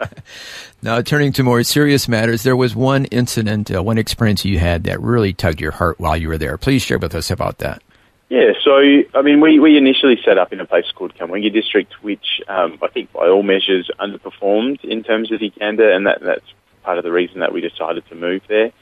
now, 0.83 1.01
turning 1.03 1.33
to 1.33 1.43
more 1.43 1.63
serious 1.63 2.09
matters, 2.09 2.43
there 2.43 2.57
was 2.57 2.75
one 2.75 3.07
incident, 3.07 3.75
uh, 3.75 3.83
one 3.83 3.99
experience 3.99 4.45
you 4.45 4.59
had 4.59 4.85
that 4.85 5.01
really 5.01 5.33
tugged 5.33 5.61
your 5.61 5.73
heart 5.73 6.01
while 6.01 6.17
you 6.17 6.29
were 6.29 6.39
there. 6.39 6.57
Please 6.59 6.83
share 6.83 6.99
with 6.99 7.15
us 7.15 7.31
about 7.31 7.59
that. 7.59 7.83
Yeah, 8.29 8.53
so 8.65 8.79
I 9.15 9.21
mean, 9.23 9.43
we, 9.43 9.61
we 9.61 9.77
initially 9.77 10.19
set 10.25 10.39
up 10.39 10.55
in 10.55 10.61
a 10.61 10.65
place 10.65 10.91
called 10.95 11.15
Kamwenge 11.15 11.53
District, 11.53 11.93
which 12.03 12.41
um, 12.49 12.79
I 12.81 12.89
think 12.89 13.13
by 13.13 13.29
all 13.29 13.43
measures 13.43 13.91
underperformed 14.01 14.83
in 14.85 15.03
terms 15.03 15.31
of 15.31 15.43
Uganda, 15.43 15.95
and 15.95 16.07
that, 16.07 16.23
that's 16.23 16.47
part 16.83 16.97
of 16.97 17.05
the 17.05 17.13
reason 17.13 17.41
that 17.41 17.53
we 17.53 17.61
decided 17.61 18.09
to 18.09 18.15
move 18.15 18.41
there. 18.49 18.73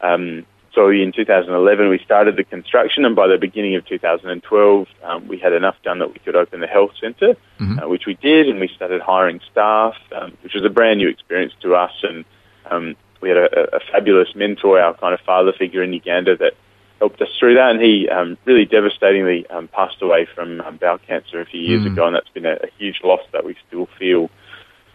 Um, 0.00 0.46
so 0.74 0.88
in 0.90 1.12
2011, 1.12 1.88
we 1.88 1.98
started 2.04 2.36
the 2.36 2.44
construction, 2.44 3.04
and 3.04 3.14
by 3.14 3.28
the 3.28 3.38
beginning 3.38 3.76
of 3.76 3.86
2012, 3.86 4.86
um, 5.02 5.28
we 5.28 5.38
had 5.38 5.52
enough 5.52 5.76
done 5.82 6.00
that 6.00 6.12
we 6.12 6.18
could 6.18 6.36
open 6.36 6.60
the 6.60 6.66
health 6.66 6.92
center 7.00 7.36
mm-hmm. 7.58 7.78
uh, 7.78 7.88
which 7.88 8.06
we 8.06 8.14
did, 8.14 8.48
and 8.48 8.60
we 8.60 8.68
started 8.68 9.00
hiring 9.00 9.40
staff, 9.50 9.94
um, 10.12 10.36
which 10.42 10.54
was 10.54 10.64
a 10.64 10.70
brand 10.70 10.98
new 10.98 11.08
experience 11.08 11.52
to 11.62 11.74
us. 11.74 11.92
And 12.02 12.24
um, 12.70 12.96
we 13.20 13.28
had 13.28 13.38
a, 13.38 13.76
a, 13.76 13.80
fabulous 13.92 14.34
mentor, 14.34 14.80
our 14.80 14.94
kind 14.94 15.14
of 15.14 15.20
father 15.20 15.52
figure 15.52 15.82
in 15.82 15.92
Uganda, 15.92 16.36
that 16.36 16.54
helped 16.98 17.20
us 17.20 17.28
through 17.38 17.54
that. 17.54 17.70
And 17.70 17.80
he 17.80 18.08
um, 18.08 18.36
really 18.44 18.64
devastatingly 18.64 19.46
um, 19.48 19.68
passed 19.68 20.02
away 20.02 20.26
from 20.34 20.60
um, 20.60 20.76
bowel 20.76 20.98
cancer 20.98 21.40
a 21.40 21.46
few 21.46 21.60
years 21.60 21.82
mm. 21.82 21.92
ago, 21.92 22.06
and 22.06 22.16
that's 22.16 22.28
been 22.30 22.46
a, 22.46 22.54
a, 22.54 22.68
huge 22.78 23.00
loss 23.02 23.22
that 23.32 23.44
we 23.44 23.56
still 23.68 23.88
feel. 23.98 24.30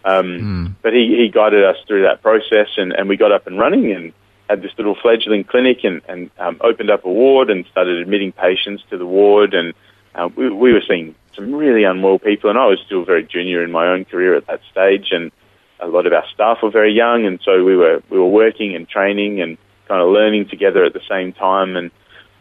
Mm. 0.04 0.74
But 0.82 0.94
he, 0.94 1.16
he 1.16 1.28
guided 1.28 1.64
us 1.64 1.76
through 1.86 2.02
that 2.02 2.22
process, 2.22 2.68
and, 2.76 2.92
and 2.92 3.08
we 3.08 3.16
got 3.16 3.32
up 3.32 3.46
and 3.46 3.58
running 3.58 3.92
and 3.92 4.12
had 4.50 4.62
this 4.62 4.72
little 4.76 4.96
fledgling 5.00 5.44
clinic 5.44 5.84
and, 5.84 6.02
and 6.08 6.28
um, 6.40 6.60
opened 6.60 6.90
up 6.90 7.04
a 7.04 7.08
ward 7.10 7.50
and 7.50 7.64
started 7.70 7.98
admitting 7.98 8.32
patients 8.32 8.82
to 8.90 8.98
the 8.98 9.06
ward. 9.06 9.54
And 9.54 9.72
uh, 10.16 10.28
we, 10.34 10.50
we 10.50 10.72
were 10.72 10.82
seeing 10.86 11.14
some 11.36 11.54
really 11.54 11.84
unwell 11.84 12.18
people, 12.18 12.50
and 12.50 12.58
I 12.58 12.66
was 12.66 12.80
still 12.84 13.04
very 13.04 13.22
junior 13.22 13.62
in 13.62 13.70
my 13.70 13.86
own 13.86 14.04
career 14.04 14.34
at 14.34 14.48
that 14.48 14.60
stage. 14.70 15.12
And 15.12 15.30
a 15.78 15.86
lot 15.86 16.06
of 16.06 16.12
our 16.12 16.24
staff 16.34 16.58
were 16.62 16.70
very 16.70 16.92
young, 16.92 17.24
and 17.24 17.38
so 17.44 17.64
we 17.64 17.76
were 17.76 18.02
we 18.10 18.18
were 18.18 18.28
working 18.28 18.74
and 18.74 18.88
training 18.88 19.40
and 19.40 19.56
kind 19.86 20.02
of 20.02 20.08
learning 20.08 20.48
together 20.48 20.84
at 20.84 20.94
the 20.94 21.06
same 21.08 21.32
time. 21.32 21.76
And 21.76 21.92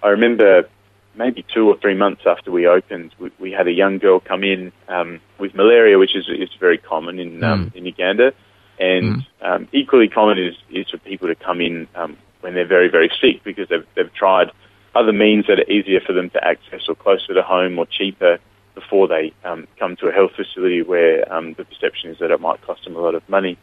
I 0.02 0.10
remember 0.10 0.68
maybe 1.16 1.46
two 1.54 1.68
or 1.70 1.78
three 1.78 1.96
months 1.96 2.24
after 2.26 2.50
we 2.50 2.66
opened, 2.66 3.14
we, 3.20 3.32
we 3.40 3.52
had 3.52 3.68
a 3.68 3.72
young 3.72 4.00
girl 4.00 4.20
come 4.20 4.44
in 4.44 4.72
um, 4.88 5.20
with 5.38 5.54
malaria, 5.54 6.00
which 6.00 6.16
is 6.16 6.28
is 6.28 6.50
very 6.60 6.80
common 6.80 7.20
in 7.20 7.44
um, 7.44 7.70
mm. 7.70 7.76
in 7.76 7.86
Uganda 7.86 8.34
and 8.80 9.18
mm. 9.18 9.26
um, 9.42 9.68
equally 9.74 10.08
common 10.08 10.38
is, 10.38 10.56
is 10.70 10.90
for 10.90 10.98
people 11.00 11.28
to 11.28 11.36
come 11.36 11.62
in 11.62 11.88
um, 11.96 12.18
when 12.42 12.54
they're 12.54 12.68
very, 12.68 12.90
very 12.90 13.12
sick 13.22 13.44
because 13.44 13.68
they've, 13.70 13.86
they've 13.96 14.14
tried 14.14 14.52
other 14.96 15.14
means 15.14 15.46
that 15.48 15.60
are 15.60 15.70
easier 15.70 16.00
for 16.00 16.14
them 16.14 16.30
to 16.32 16.44
access 16.44 16.82
or 16.88 16.96
closer 16.96 17.34
to 17.34 17.44
home 17.44 17.78
or 17.78 17.86
cheaper 17.86 18.40
before 18.74 19.08
they 19.08 19.34
um, 19.44 19.68
come 19.78 19.96
to 19.98 20.08
a 20.08 20.12
health 20.12 20.32
facility 20.36 20.82
where 20.82 21.32
um, 21.32 21.54
the 21.54 21.66
perception 21.66 22.10
is 22.12 22.20
that 22.20 22.32
it 22.32 22.40
might 22.40 22.62
cost 22.62 22.84
them 22.86 22.96
a 22.96 23.00
lot 23.00 23.14
of 23.14 23.28
money. 23.28 23.58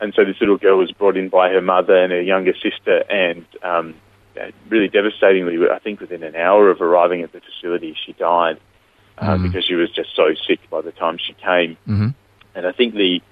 And 0.00 0.14
so 0.14 0.24
this 0.24 0.36
little 0.40 0.56
girl 0.56 0.78
was 0.78 0.90
brought 0.92 1.16
in 1.16 1.28
by 1.28 1.50
her 1.50 1.60
mother 1.60 1.96
and 1.96 2.12
her 2.12 2.20
younger 2.20 2.54
sister, 2.54 3.04
and 3.10 3.44
um, 3.62 3.94
really 4.68 4.88
devastatingly, 4.88 5.56
I 5.70 5.78
think 5.78 6.00
within 6.00 6.22
an 6.22 6.34
hour 6.34 6.70
of 6.70 6.80
arriving 6.80 7.22
at 7.22 7.32
the 7.32 7.40
facility, 7.40 7.96
she 8.04 8.12
died 8.14 8.58
uh, 9.18 9.36
mm. 9.36 9.42
because 9.42 9.64
she 9.64 9.74
was 9.74 9.90
just 9.90 10.14
so 10.16 10.34
sick 10.46 10.58
by 10.70 10.80
the 10.80 10.92
time 10.92 11.18
she 11.18 11.34
came. 11.34 11.76
Mm-hmm. 11.86 12.08
And 12.54 12.66
I 12.66 12.72
think 12.72 12.94
the 12.94 13.22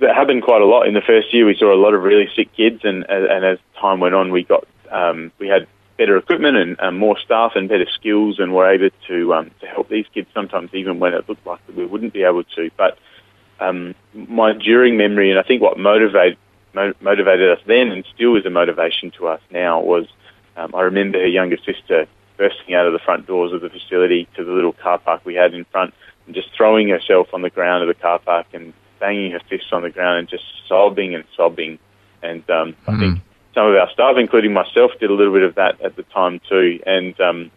that 0.00 0.14
happened 0.14 0.42
quite 0.42 0.62
a 0.62 0.66
lot 0.66 0.86
in 0.86 0.94
the 0.94 1.00
first 1.00 1.32
year. 1.32 1.46
We 1.46 1.56
saw 1.56 1.74
a 1.74 1.76
lot 1.76 1.94
of 1.94 2.02
really 2.02 2.28
sick 2.34 2.54
kids, 2.54 2.80
and 2.84 3.04
and 3.08 3.44
as 3.44 3.58
time 3.80 4.00
went 4.00 4.14
on, 4.14 4.30
we 4.32 4.44
got 4.44 4.66
um, 4.90 5.32
we 5.38 5.48
had 5.48 5.66
better 5.98 6.16
equipment 6.16 6.56
and 6.56 6.80
um, 6.80 6.98
more 6.98 7.18
staff 7.18 7.52
and 7.54 7.68
better 7.68 7.86
skills, 7.94 8.38
and 8.38 8.54
were 8.54 8.70
able 8.70 8.90
to 9.08 9.34
um, 9.34 9.50
to 9.60 9.66
help 9.66 9.88
these 9.88 10.06
kids. 10.12 10.28
Sometimes 10.34 10.70
even 10.74 10.98
when 10.98 11.14
it 11.14 11.28
looked 11.28 11.46
like 11.46 11.60
we 11.74 11.86
wouldn't 11.86 12.12
be 12.12 12.22
able 12.22 12.44
to. 12.44 12.70
But 12.76 12.98
um, 13.60 13.94
my 14.14 14.52
enduring 14.52 14.96
memory, 14.96 15.30
and 15.30 15.38
I 15.38 15.42
think 15.42 15.62
what 15.62 15.78
motivated 15.78 16.38
motivated 16.74 17.50
us 17.50 17.62
then, 17.66 17.90
and 17.90 18.04
still 18.14 18.36
is 18.36 18.46
a 18.46 18.50
motivation 18.50 19.10
to 19.18 19.28
us 19.28 19.40
now, 19.50 19.80
was 19.80 20.06
um, 20.56 20.74
I 20.74 20.82
remember 20.82 21.18
her 21.18 21.26
younger 21.26 21.58
sister 21.58 22.06
bursting 22.38 22.74
out 22.74 22.86
of 22.86 22.94
the 22.94 22.98
front 23.00 23.26
doors 23.26 23.52
of 23.52 23.60
the 23.60 23.68
facility 23.68 24.26
to 24.34 24.44
the 24.44 24.52
little 24.52 24.72
car 24.72 24.98
park 24.98 25.26
we 25.26 25.34
had 25.34 25.52
in 25.52 25.66
front, 25.66 25.92
and 26.24 26.34
just 26.34 26.48
throwing 26.56 26.88
herself 26.88 27.28
on 27.34 27.42
the 27.42 27.50
ground 27.50 27.82
of 27.82 27.88
the 27.88 28.00
car 28.00 28.18
park 28.18 28.46
and 28.54 28.72
banging 29.00 29.32
her 29.32 29.40
fists 29.48 29.72
on 29.72 29.82
the 29.82 29.90
ground 29.90 30.18
and 30.18 30.28
just 30.28 30.44
sobbing 30.68 31.14
and 31.14 31.24
sobbing. 31.36 31.78
And 32.22 32.48
um, 32.50 32.72
mm. 32.72 32.76
I 32.86 32.98
think 32.98 33.18
hmm. 33.18 33.24
some 33.54 33.66
of 33.66 33.74
our 33.74 33.90
staff, 33.90 34.16
including 34.18 34.52
myself, 34.52 34.92
did 35.00 35.10
a 35.10 35.14
little 35.14 35.32
bit 35.32 35.42
of 35.42 35.56
that 35.56 35.80
at 35.80 35.96
the 35.96 36.02
time 36.04 36.40
too. 36.48 36.80
And 36.86 37.18
um, 37.20 37.50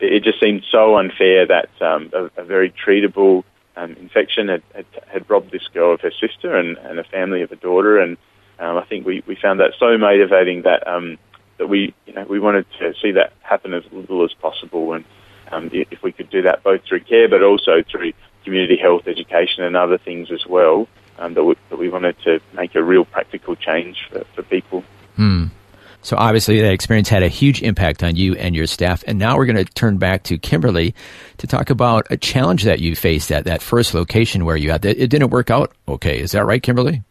it, 0.00 0.12
it 0.12 0.24
just 0.24 0.40
seemed 0.40 0.64
so 0.70 0.96
unfair 0.98 1.46
that 1.46 1.70
um, 1.80 2.10
a, 2.12 2.42
a 2.42 2.44
very 2.44 2.70
treatable 2.70 3.44
um, 3.76 3.92
infection 3.92 4.48
had, 4.48 4.62
had, 4.74 4.86
had 5.06 5.30
robbed 5.30 5.52
this 5.52 5.66
girl 5.72 5.94
of 5.94 6.00
her 6.00 6.12
sister 6.20 6.56
and, 6.56 6.76
and 6.78 6.98
a 6.98 7.04
family 7.04 7.42
of 7.42 7.52
a 7.52 7.56
daughter. 7.56 7.98
And 7.98 8.16
um, 8.58 8.76
I 8.76 8.84
think 8.84 9.06
we, 9.06 9.22
we 9.26 9.36
found 9.36 9.60
that 9.60 9.72
so 9.78 9.96
motivating 9.96 10.62
that 10.62 10.86
um, 10.86 11.18
that 11.58 11.68
we 11.68 11.94
you 12.06 12.12
know 12.12 12.24
we 12.28 12.40
wanted 12.40 12.66
to 12.78 12.92
see 13.00 13.12
that 13.12 13.32
happen 13.40 13.72
as 13.74 13.84
little 13.92 14.24
as 14.24 14.32
possible. 14.34 14.92
And 14.92 15.04
um, 15.50 15.70
if 15.72 16.02
we 16.02 16.12
could 16.12 16.30
do 16.30 16.42
that 16.42 16.62
both 16.62 16.82
through 16.84 17.00
care, 17.00 17.28
but 17.28 17.42
also 17.42 17.82
through 17.90 18.12
community 18.44 18.76
health 18.76 19.06
education 19.06 19.64
and 19.64 19.76
other 19.76 19.98
things 19.98 20.30
as 20.30 20.46
well 20.46 20.88
um, 21.18 21.34
that, 21.34 21.44
we, 21.44 21.54
that 21.70 21.78
we 21.78 21.88
wanted 21.88 22.16
to 22.24 22.40
make 22.54 22.74
a 22.74 22.82
real 22.82 23.04
practical 23.04 23.56
change 23.56 24.08
for, 24.10 24.24
for 24.34 24.42
people. 24.42 24.84
Hmm. 25.16 25.46
So 26.04 26.16
obviously 26.16 26.60
that 26.60 26.72
experience 26.72 27.08
had 27.08 27.22
a 27.22 27.28
huge 27.28 27.62
impact 27.62 28.02
on 28.02 28.16
you 28.16 28.34
and 28.34 28.56
your 28.56 28.66
staff. 28.66 29.04
And 29.06 29.20
now 29.20 29.36
we're 29.36 29.46
going 29.46 29.64
to 29.64 29.72
turn 29.72 29.98
back 29.98 30.24
to 30.24 30.36
Kimberly 30.36 30.96
to 31.38 31.46
talk 31.46 31.70
about 31.70 32.08
a 32.10 32.16
challenge 32.16 32.64
that 32.64 32.80
you 32.80 32.96
faced 32.96 33.30
at 33.30 33.44
that 33.44 33.62
first 33.62 33.94
location 33.94 34.44
where 34.44 34.56
you 34.56 34.72
had 34.72 34.84
it 34.84 35.08
didn't 35.08 35.30
work 35.30 35.50
out 35.50 35.72
okay. 35.86 36.18
Is 36.20 36.32
that 36.32 36.44
right, 36.44 36.62
Kimberly? 36.62 37.02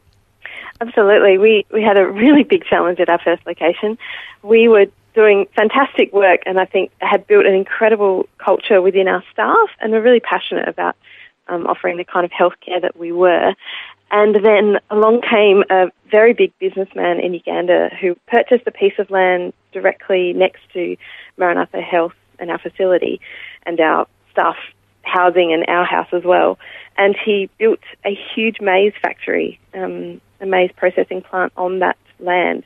Absolutely. 0.82 1.38
We 1.38 1.66
we 1.72 1.82
had 1.82 1.98
a 1.98 2.06
really 2.06 2.44
big 2.44 2.66
challenge 2.66 3.00
at 3.00 3.08
our 3.08 3.20
first 3.20 3.46
location. 3.48 3.98
We 4.44 4.68
were 4.68 4.88
doing 5.14 5.48
fantastic 5.56 6.12
work 6.12 6.42
and 6.46 6.60
I 6.60 6.66
think 6.66 6.92
had 7.00 7.28
built 7.28 7.46
an 7.46 7.54
incredible 7.54 8.28
culture 8.38 8.82
within 8.82 9.08
our 9.08 9.24
staff 9.32 9.70
and 9.80 9.92
we're 9.92 10.02
really 10.02 10.22
passionate 10.22 10.68
about 10.68 10.96
um, 11.52 11.68
offering 11.68 11.98
the 11.98 12.06
kind 12.06 12.26
of 12.26 12.32
healthcare 12.32 12.82
that 12.82 12.98
we 12.98 13.12
were. 13.12 13.54
And 14.10 14.36
then 14.44 14.78
along 14.90 15.22
came 15.22 15.64
a 15.70 15.92
very 16.10 16.34
big 16.34 16.58
businessman 16.60 17.20
in 17.20 17.34
Uganda 17.34 17.90
who 18.02 18.16
purchased 18.28 18.66
a 18.68 18.72
piece 18.72 18.98
of 18.98 19.10
land 19.10 19.54
directly 19.72 20.34
next 20.34 20.62
to 20.74 20.98
Maranatha 21.38 21.82
Health 21.82 22.14
and 22.40 22.50
our 22.50 22.58
facility 22.60 23.22
and 23.66 23.80
our 23.80 24.08
staff 24.32 24.58
housing 25.04 25.54
and 25.54 25.66
our 25.68 25.86
house 25.86 26.10
as 26.12 26.24
well. 26.24 26.58
And 26.98 27.16
he 27.16 27.50
built 27.58 27.80
a 28.06 28.18
huge 28.36 28.60
maize 28.60 28.94
factory, 29.02 29.60
um, 29.74 30.20
a 30.42 30.46
maize 30.46 30.72
processing 30.76 31.22
plant 31.22 31.54
on 31.56 31.80
that 31.80 31.98
land. 32.20 32.64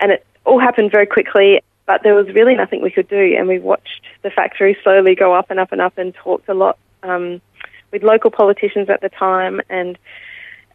And 0.00 0.12
it 0.12 0.26
all 0.44 0.58
happened 0.58 0.90
very 0.90 1.06
quickly, 1.06 1.60
but 1.86 2.02
there 2.02 2.14
was 2.14 2.28
really 2.28 2.54
nothing 2.54 2.82
we 2.82 2.90
could 2.90 3.08
do. 3.08 3.36
And 3.38 3.46
we 3.46 3.58
watched 3.58 4.06
the 4.22 4.30
factory 4.30 4.76
slowly 4.82 5.14
go 5.14 5.34
up 5.34 5.50
and 5.50 5.60
up 5.60 5.72
and 5.72 5.82
up 5.82 5.98
and 5.98 6.14
talked 6.14 6.48
a 6.48 6.54
lot 6.54 6.78
um, 7.02 7.42
with 7.90 8.02
local 8.02 8.30
politicians 8.30 8.88
at 8.88 9.00
the 9.00 9.08
time, 9.08 9.60
and 9.68 9.98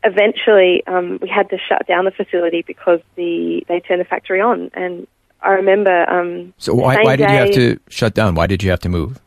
eventually 0.04 0.86
um, 0.88 1.20
we 1.22 1.30
had 1.30 1.50
to 1.50 1.58
shut 1.58 1.88
down 1.88 2.06
the 2.06 2.12
facility 2.12 2.64
because 2.66 3.00
the 3.16 3.66
they 3.68 3.80
turned 3.80 4.02
the 4.02 4.06
factory 4.06 4.42
on. 4.42 4.72
And 4.74 5.08
I 5.42 5.52
remember. 5.52 6.10
Um, 6.10 6.54
so 6.58 6.74
why, 6.74 7.04
why 7.04 7.16
did 7.16 7.28
day, 7.28 7.34
you 7.34 7.40
have 7.40 7.54
to 7.56 7.80
shut 7.90 8.14
down? 8.14 8.36
Why 8.36 8.48
did 8.48 8.64
you 8.64 8.70
have 8.72 8.82
to 8.82 8.90
move? 8.90 9.20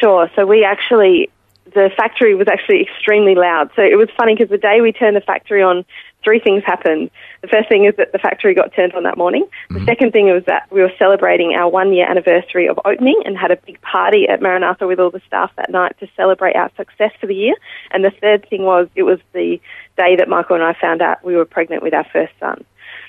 Sure. 0.00 0.30
So 0.36 0.46
we 0.46 0.64
actually 0.64 1.30
the 1.76 1.90
factory 1.94 2.34
was 2.34 2.48
actually 2.48 2.80
extremely 2.80 3.34
loud. 3.34 3.70
So 3.76 3.82
it 3.82 3.96
was 3.96 4.08
funny 4.16 4.34
because 4.34 4.48
the 4.48 4.56
day 4.56 4.80
we 4.80 4.92
turned 4.92 5.14
the 5.14 5.20
factory 5.20 5.62
on, 5.62 5.84
three 6.24 6.40
things 6.40 6.62
happened. 6.64 7.10
The 7.42 7.48
first 7.48 7.68
thing 7.68 7.84
is 7.84 7.94
that 7.98 8.12
the 8.12 8.18
factory 8.18 8.54
got 8.54 8.74
turned 8.74 8.94
on 8.94 9.02
that 9.02 9.18
morning. 9.18 9.44
Mm-hmm. 9.44 9.74
The 9.74 9.84
second 9.84 10.12
thing 10.12 10.26
was 10.26 10.42
that 10.46 10.66
we 10.72 10.80
were 10.80 10.90
celebrating 10.98 11.52
our 11.52 11.68
one 11.68 11.92
year 11.92 12.10
anniversary 12.10 12.66
of 12.66 12.80
opening 12.86 13.22
and 13.26 13.36
had 13.36 13.50
a 13.50 13.56
big 13.56 13.78
party 13.82 14.26
at 14.26 14.40
Maranatha 14.40 14.86
with 14.86 14.98
all 14.98 15.10
the 15.10 15.20
staff 15.26 15.52
that 15.56 15.70
night 15.70 15.94
to 16.00 16.08
celebrate 16.16 16.56
our 16.56 16.70
success 16.78 17.12
for 17.20 17.26
the 17.26 17.34
year. 17.34 17.54
And 17.90 18.02
the 18.02 18.10
third 18.10 18.48
thing 18.48 18.62
was 18.62 18.88
it 18.96 19.02
was 19.02 19.20
the 19.34 19.60
day 19.98 20.16
that 20.16 20.28
Michael 20.28 20.56
and 20.56 20.64
I 20.64 20.72
found 20.80 21.02
out 21.02 21.22
we 21.22 21.36
were 21.36 21.44
pregnant 21.44 21.82
with 21.82 21.92
our 21.92 22.06
first 22.10 22.32
son. 22.40 22.64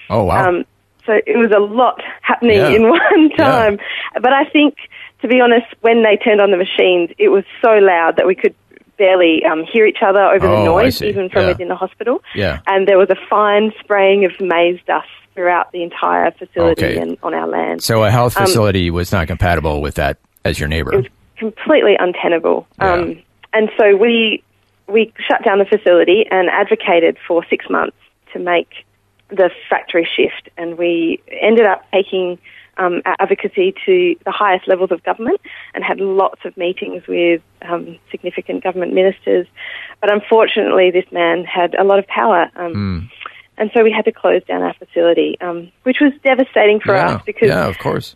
Oh, 0.09 0.25
wow. 0.25 0.49
Um, 0.49 0.65
so 1.07 1.13
it 1.25 1.37
was 1.37 1.51
a 1.55 1.59
lot 1.59 2.01
happening 2.21 2.57
yeah. 2.57 2.69
in 2.69 2.83
one 2.89 3.29
time. 3.37 3.79
Yeah. 3.79 4.19
But 4.21 4.33
I 4.33 4.45
think, 4.45 4.75
to 5.21 5.27
be 5.27 5.41
honest, 5.41 5.65
when 5.81 6.03
they 6.03 6.17
turned 6.17 6.41
on 6.41 6.51
the 6.51 6.57
machines, 6.57 7.09
it 7.17 7.29
was 7.29 7.45
so 7.61 7.69
loud 7.69 8.17
that 8.17 8.27
we 8.27 8.35
could 8.35 8.53
barely 8.97 9.43
um, 9.45 9.63
hear 9.63 9.85
each 9.85 10.01
other 10.01 10.21
over 10.21 10.47
oh, 10.47 10.57
the 10.57 10.65
noise, 10.65 11.01
even 11.01 11.29
from 11.29 11.43
yeah. 11.43 11.47
within 11.49 11.69
the 11.69 11.75
hospital. 11.75 12.21
Yeah. 12.35 12.61
And 12.67 12.87
there 12.87 12.97
was 12.97 13.09
a 13.09 13.15
fine 13.29 13.71
spraying 13.79 14.25
of 14.25 14.31
maize 14.39 14.79
dust 14.85 15.07
throughout 15.33 15.71
the 15.71 15.83
entire 15.83 16.31
facility 16.31 16.85
okay. 16.85 16.97
and 16.97 17.17
on 17.23 17.33
our 17.33 17.47
land. 17.47 17.83
So 17.83 18.03
a 18.03 18.11
health 18.11 18.35
um, 18.37 18.45
facility 18.45 18.89
um, 18.89 18.95
was 18.95 19.11
not 19.11 19.27
compatible 19.27 19.81
with 19.81 19.95
that 19.95 20.17
as 20.43 20.59
your 20.59 20.67
neighbor. 20.67 20.93
It 20.93 20.97
was 20.97 21.05
completely 21.37 21.95
untenable. 21.97 22.67
Yeah. 22.79 22.93
Um, 22.93 23.21
and 23.53 23.69
so 23.77 23.95
we 23.95 24.43
we 24.87 25.13
shut 25.27 25.43
down 25.43 25.59
the 25.59 25.65
facility 25.65 26.25
and 26.29 26.49
advocated 26.49 27.17
for 27.27 27.45
six 27.49 27.69
months 27.69 27.97
to 28.33 28.39
make 28.39 28.85
the 29.29 29.49
factory 29.69 30.07
shift, 30.15 30.49
and 30.57 30.77
we 30.77 31.21
ended 31.41 31.65
up 31.65 31.83
taking 31.91 32.37
um, 32.77 33.01
our 33.05 33.15
advocacy 33.19 33.73
to 33.85 34.15
the 34.23 34.31
highest 34.31 34.67
levels 34.67 34.91
of 34.91 35.03
government 35.03 35.41
and 35.73 35.83
had 35.83 35.99
lots 35.99 36.41
of 36.45 36.55
meetings 36.57 37.05
with 37.07 37.41
um, 37.63 37.97
significant 38.11 38.63
government 38.63 38.93
ministers. 38.93 39.47
But 39.99 40.11
unfortunately, 40.11 40.91
this 40.91 41.11
man 41.11 41.43
had 41.43 41.75
a 41.75 41.83
lot 41.83 41.99
of 41.99 42.07
power. 42.07 42.49
Um, 42.55 42.73
mm. 42.73 43.11
And 43.57 43.71
so 43.73 43.83
we 43.83 43.91
had 43.91 44.05
to 44.05 44.11
close 44.11 44.43
down 44.43 44.61
our 44.61 44.75
facility, 44.75 45.37
um, 45.41 45.71
which 45.83 45.97
was 45.99 46.13
devastating 46.23 46.79
for 46.79 46.93
yeah. 46.93 47.15
us 47.15 47.21
because, 47.25 47.49
yeah, 47.49 47.67
of 47.67 47.79
course, 47.79 48.15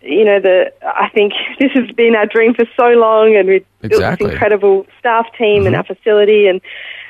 you 0.00 0.24
know, 0.24 0.40
the 0.40 0.72
I 0.82 1.10
think 1.10 1.32
this 1.58 1.72
has 1.72 1.90
been 1.92 2.14
our 2.14 2.26
dream 2.26 2.54
for 2.54 2.64
so 2.76 2.88
long, 2.90 3.36
and 3.36 3.48
we 3.48 3.64
exactly. 3.82 3.88
built 3.88 4.18
this 4.18 4.32
incredible 4.32 4.86
staff 4.98 5.26
team 5.36 5.58
mm-hmm. 5.58 5.66
in 5.68 5.74
our 5.74 5.84
facility, 5.84 6.46
and 6.46 6.60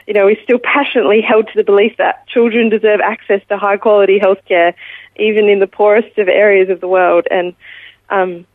you 0.09 0.15
know, 0.15 0.25
we 0.25 0.41
still 0.43 0.59
passionately 0.59 1.21
held 1.21 1.49
to 1.49 1.53
the 1.55 1.63
belief 1.63 1.99
that 1.99 2.27
children 2.29 2.71
deserve 2.71 2.99
access 3.05 3.43
to 3.51 3.59
high 3.59 3.77
quality 3.77 4.19
healthcare, 4.19 4.73
even 5.17 5.51
in 5.51 5.59
the 5.59 5.67
poorest 5.67 6.17
of 6.17 6.29
areas 6.29 6.71
of 6.71 6.81
the 6.81 6.89
world. 6.89 7.27
And 7.31 7.55
um, 8.09 8.47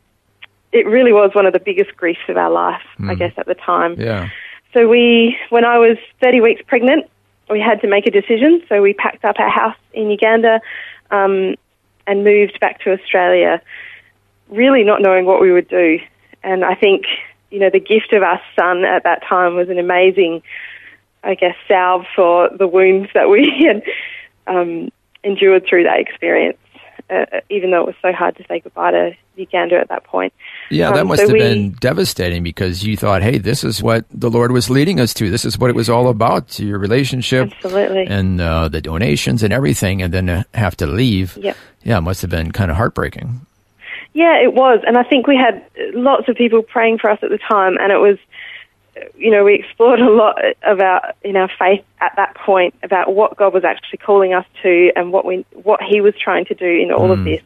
it 0.72 0.88
really 0.88 1.14
was 1.14 1.30
one 1.36 1.46
of 1.46 1.54
the 1.54 1.60
biggest 1.60 1.96
griefs 1.96 2.28
of 2.28 2.38
our 2.38 2.50
life, 2.50 2.82
mm. 2.98 3.12
I 3.12 3.14
guess, 3.14 3.34
at 3.38 3.46
the 3.46 3.54
time. 3.54 4.02
Yeah. 4.02 4.30
So 4.74 4.88
we, 4.88 5.38
when 5.52 5.64
I 5.64 5.78
was 5.78 5.98
30 6.24 6.42
weeks 6.42 6.64
pregnant, 6.66 7.08
we 7.52 7.60
had 7.60 7.82
to 7.82 7.88
make 7.88 8.08
a 8.08 8.12
decision. 8.12 8.64
So 8.68 8.82
we 8.82 8.94
packed 8.96 9.24
up 9.24 9.36
our 9.38 9.52
house 9.52 9.78
in 9.94 10.10
Uganda 10.10 10.60
um, 11.12 11.54
and 12.08 12.24
moved 12.24 12.60
back 12.62 12.82
to 12.82 12.94
Australia, 12.94 13.62
really 14.50 14.84
not 14.84 15.04
knowing 15.04 15.28
what 15.28 15.40
we 15.40 15.52
would 15.52 15.68
do. 15.68 16.00
And 16.42 16.66
I 16.66 16.74
think, 16.74 17.04
you 17.52 17.60
know, 17.60 17.70
the 17.70 17.80
gift 17.80 18.12
of 18.12 18.24
our 18.24 18.42
son 18.60 18.86
at 18.86 19.04
that 19.04 19.22
time 19.30 19.56
was 19.56 19.70
an 19.70 19.78
amazing 19.78 20.42
I 21.24 21.36
guess, 21.36 21.56
salve 21.68 22.06
for 22.16 22.50
the 22.50 22.68
wounds 22.68 23.10
that 23.14 23.30
we 23.30 23.66
had 23.68 23.84
um, 24.48 24.90
endured 25.24 25.66
through 25.68 25.84
that 25.84 26.00
experience. 26.00 26.58
Uh, 27.10 27.26
even 27.50 27.72
though 27.72 27.82
it 27.82 27.86
was 27.86 27.96
so 28.02 28.14
hard 28.14 28.36
to 28.38 28.46
say 28.48 28.60
goodbye 28.60 28.92
to 28.92 29.12
Uganda 29.36 29.78
at 29.78 29.90
that 29.90 30.06
point. 30.06 30.34
Yeah, 30.70 30.92
that 30.92 31.02
um, 31.02 31.08
must 31.10 31.22
so 31.22 31.28
have 31.28 31.34
we, 31.34 31.40
been 31.40 31.72
devastating 31.74 32.44
because 32.44 32.84
you 32.84 32.96
thought, 32.96 33.22
hey, 33.22 33.38
this 33.38 33.64
is 33.64 33.84
what 33.84 34.06
the 34.10 34.30
Lord 34.30 34.52
was 34.52 34.70
leading 34.70 35.00
us 35.00 35.14
to. 35.16 35.30
This 35.30 35.44
is 35.44 35.58
what 35.58 35.70
it 35.70 35.76
was 35.76 35.90
all 35.90 36.08
about, 36.08 36.58
your 36.60 36.80
relationship. 36.80 37.52
Absolutely. 37.52 38.06
And 38.06 38.40
uh, 38.40 38.70
the 38.70 38.82
donations 38.82 39.44
and 39.44 39.52
everything, 39.52 40.02
and 40.02 40.14
then 40.14 40.46
have 40.54 40.78
to 40.78 40.88
leave. 40.88 41.38
Yep. 41.38 41.58
Yeah, 41.84 41.98
it 41.98 42.02
must 42.02 42.22
have 42.22 42.32
been 42.32 42.52
kind 42.52 42.72
of 42.72 42.78
heartbreaking. 42.78 43.46
Yeah, 44.14 44.42
it 44.42 44.54
was. 44.54 44.80
And 44.86 44.98
I 44.98 45.04
think 45.04 45.28
we 45.28 45.36
had 45.36 45.66
lots 45.94 46.30
of 46.30 46.36
people 46.36 46.62
praying 46.62 47.00
for 47.00 47.10
us 47.10 47.20
at 47.22 47.30
the 47.30 47.40
time, 47.40 47.78
and 47.80 47.92
it 47.92 47.98
was 47.98 48.18
you 49.16 49.32
know, 49.32 49.44
we 49.44 49.56
explored 49.56 50.00
a 50.00 50.10
lot 50.10 50.38
about 50.62 51.16
in 51.24 51.36
our 51.36 51.50
faith 51.60 51.84
at 52.00 52.16
that 52.16 52.36
point 52.36 52.76
about 52.84 53.14
what 53.14 53.36
God 53.36 53.54
was 53.54 53.64
actually 53.64 53.98
calling 53.98 54.34
us 54.34 54.46
to 54.62 54.92
and 54.96 55.12
what 55.12 55.26
we 55.26 55.46
what 55.52 55.82
He 55.82 56.02
was 56.02 56.14
trying 56.18 56.46
to 56.46 56.54
do 56.54 56.66
in 56.66 56.92
all 56.92 57.10
mm. 57.10 57.20
of 57.20 57.24
this. 57.24 57.42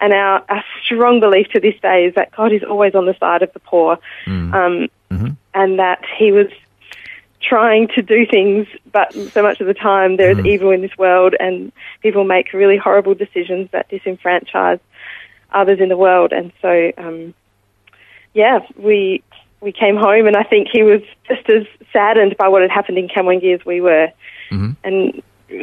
And 0.00 0.12
our, 0.12 0.42
our 0.48 0.64
strong 0.82 1.20
belief 1.20 1.48
to 1.48 1.60
this 1.60 1.78
day 1.80 2.06
is 2.06 2.14
that 2.14 2.32
God 2.32 2.52
is 2.52 2.62
always 2.64 2.94
on 2.94 3.06
the 3.06 3.14
side 3.20 3.42
of 3.42 3.52
the 3.52 3.60
poor, 3.60 3.98
mm. 4.24 4.54
um, 4.54 4.88
mm-hmm. 5.10 5.32
and 5.54 5.78
that 5.78 6.04
He 6.18 6.32
was 6.32 6.46
trying 7.42 7.88
to 7.88 8.02
do 8.02 8.26
things, 8.26 8.66
but 8.92 9.12
so 9.14 9.42
much 9.42 9.60
of 9.60 9.66
the 9.66 9.74
time 9.74 10.16
there 10.16 10.30
is 10.30 10.38
mm. 10.38 10.46
evil 10.46 10.70
in 10.70 10.80
this 10.82 10.96
world, 10.98 11.34
and 11.38 11.72
people 12.00 12.24
make 12.24 12.52
really 12.52 12.76
horrible 12.76 13.14
decisions 13.14 13.68
that 13.72 13.88
disenfranchise 13.90 14.80
others 15.52 15.80
in 15.80 15.88
the 15.88 15.96
world. 15.96 16.32
And 16.32 16.52
so, 16.62 16.92
um, 16.96 17.34
yeah, 18.34 18.60
we 18.76 19.22
we 19.60 19.72
came 19.72 19.96
home, 19.96 20.26
and 20.26 20.36
I 20.36 20.42
think 20.42 20.68
he 20.72 20.82
was 20.82 21.02
just 21.28 21.48
as 21.50 21.66
saddened 21.92 22.36
by 22.36 22.48
what 22.48 22.62
had 22.62 22.70
happened 22.70 22.98
in 22.98 23.08
Kamwenge 23.08 23.54
as 23.54 23.64
we 23.64 23.80
were. 23.80 24.10
Mm-hmm. 24.50 24.70
And 24.84 25.22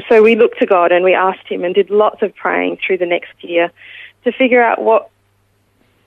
so 0.10 0.22
we 0.22 0.36
looked 0.36 0.60
to 0.60 0.66
God 0.66 0.92
and 0.92 1.04
we 1.04 1.14
asked 1.14 1.48
Him 1.48 1.64
and 1.64 1.74
did 1.74 1.90
lots 1.90 2.22
of 2.22 2.36
praying 2.36 2.80
through 2.86 3.00
the 3.00 3.06
next 3.06 3.32
year 3.42 3.72
to 4.24 4.32
figure 4.32 4.62
out 4.62 4.82
what, 4.82 5.10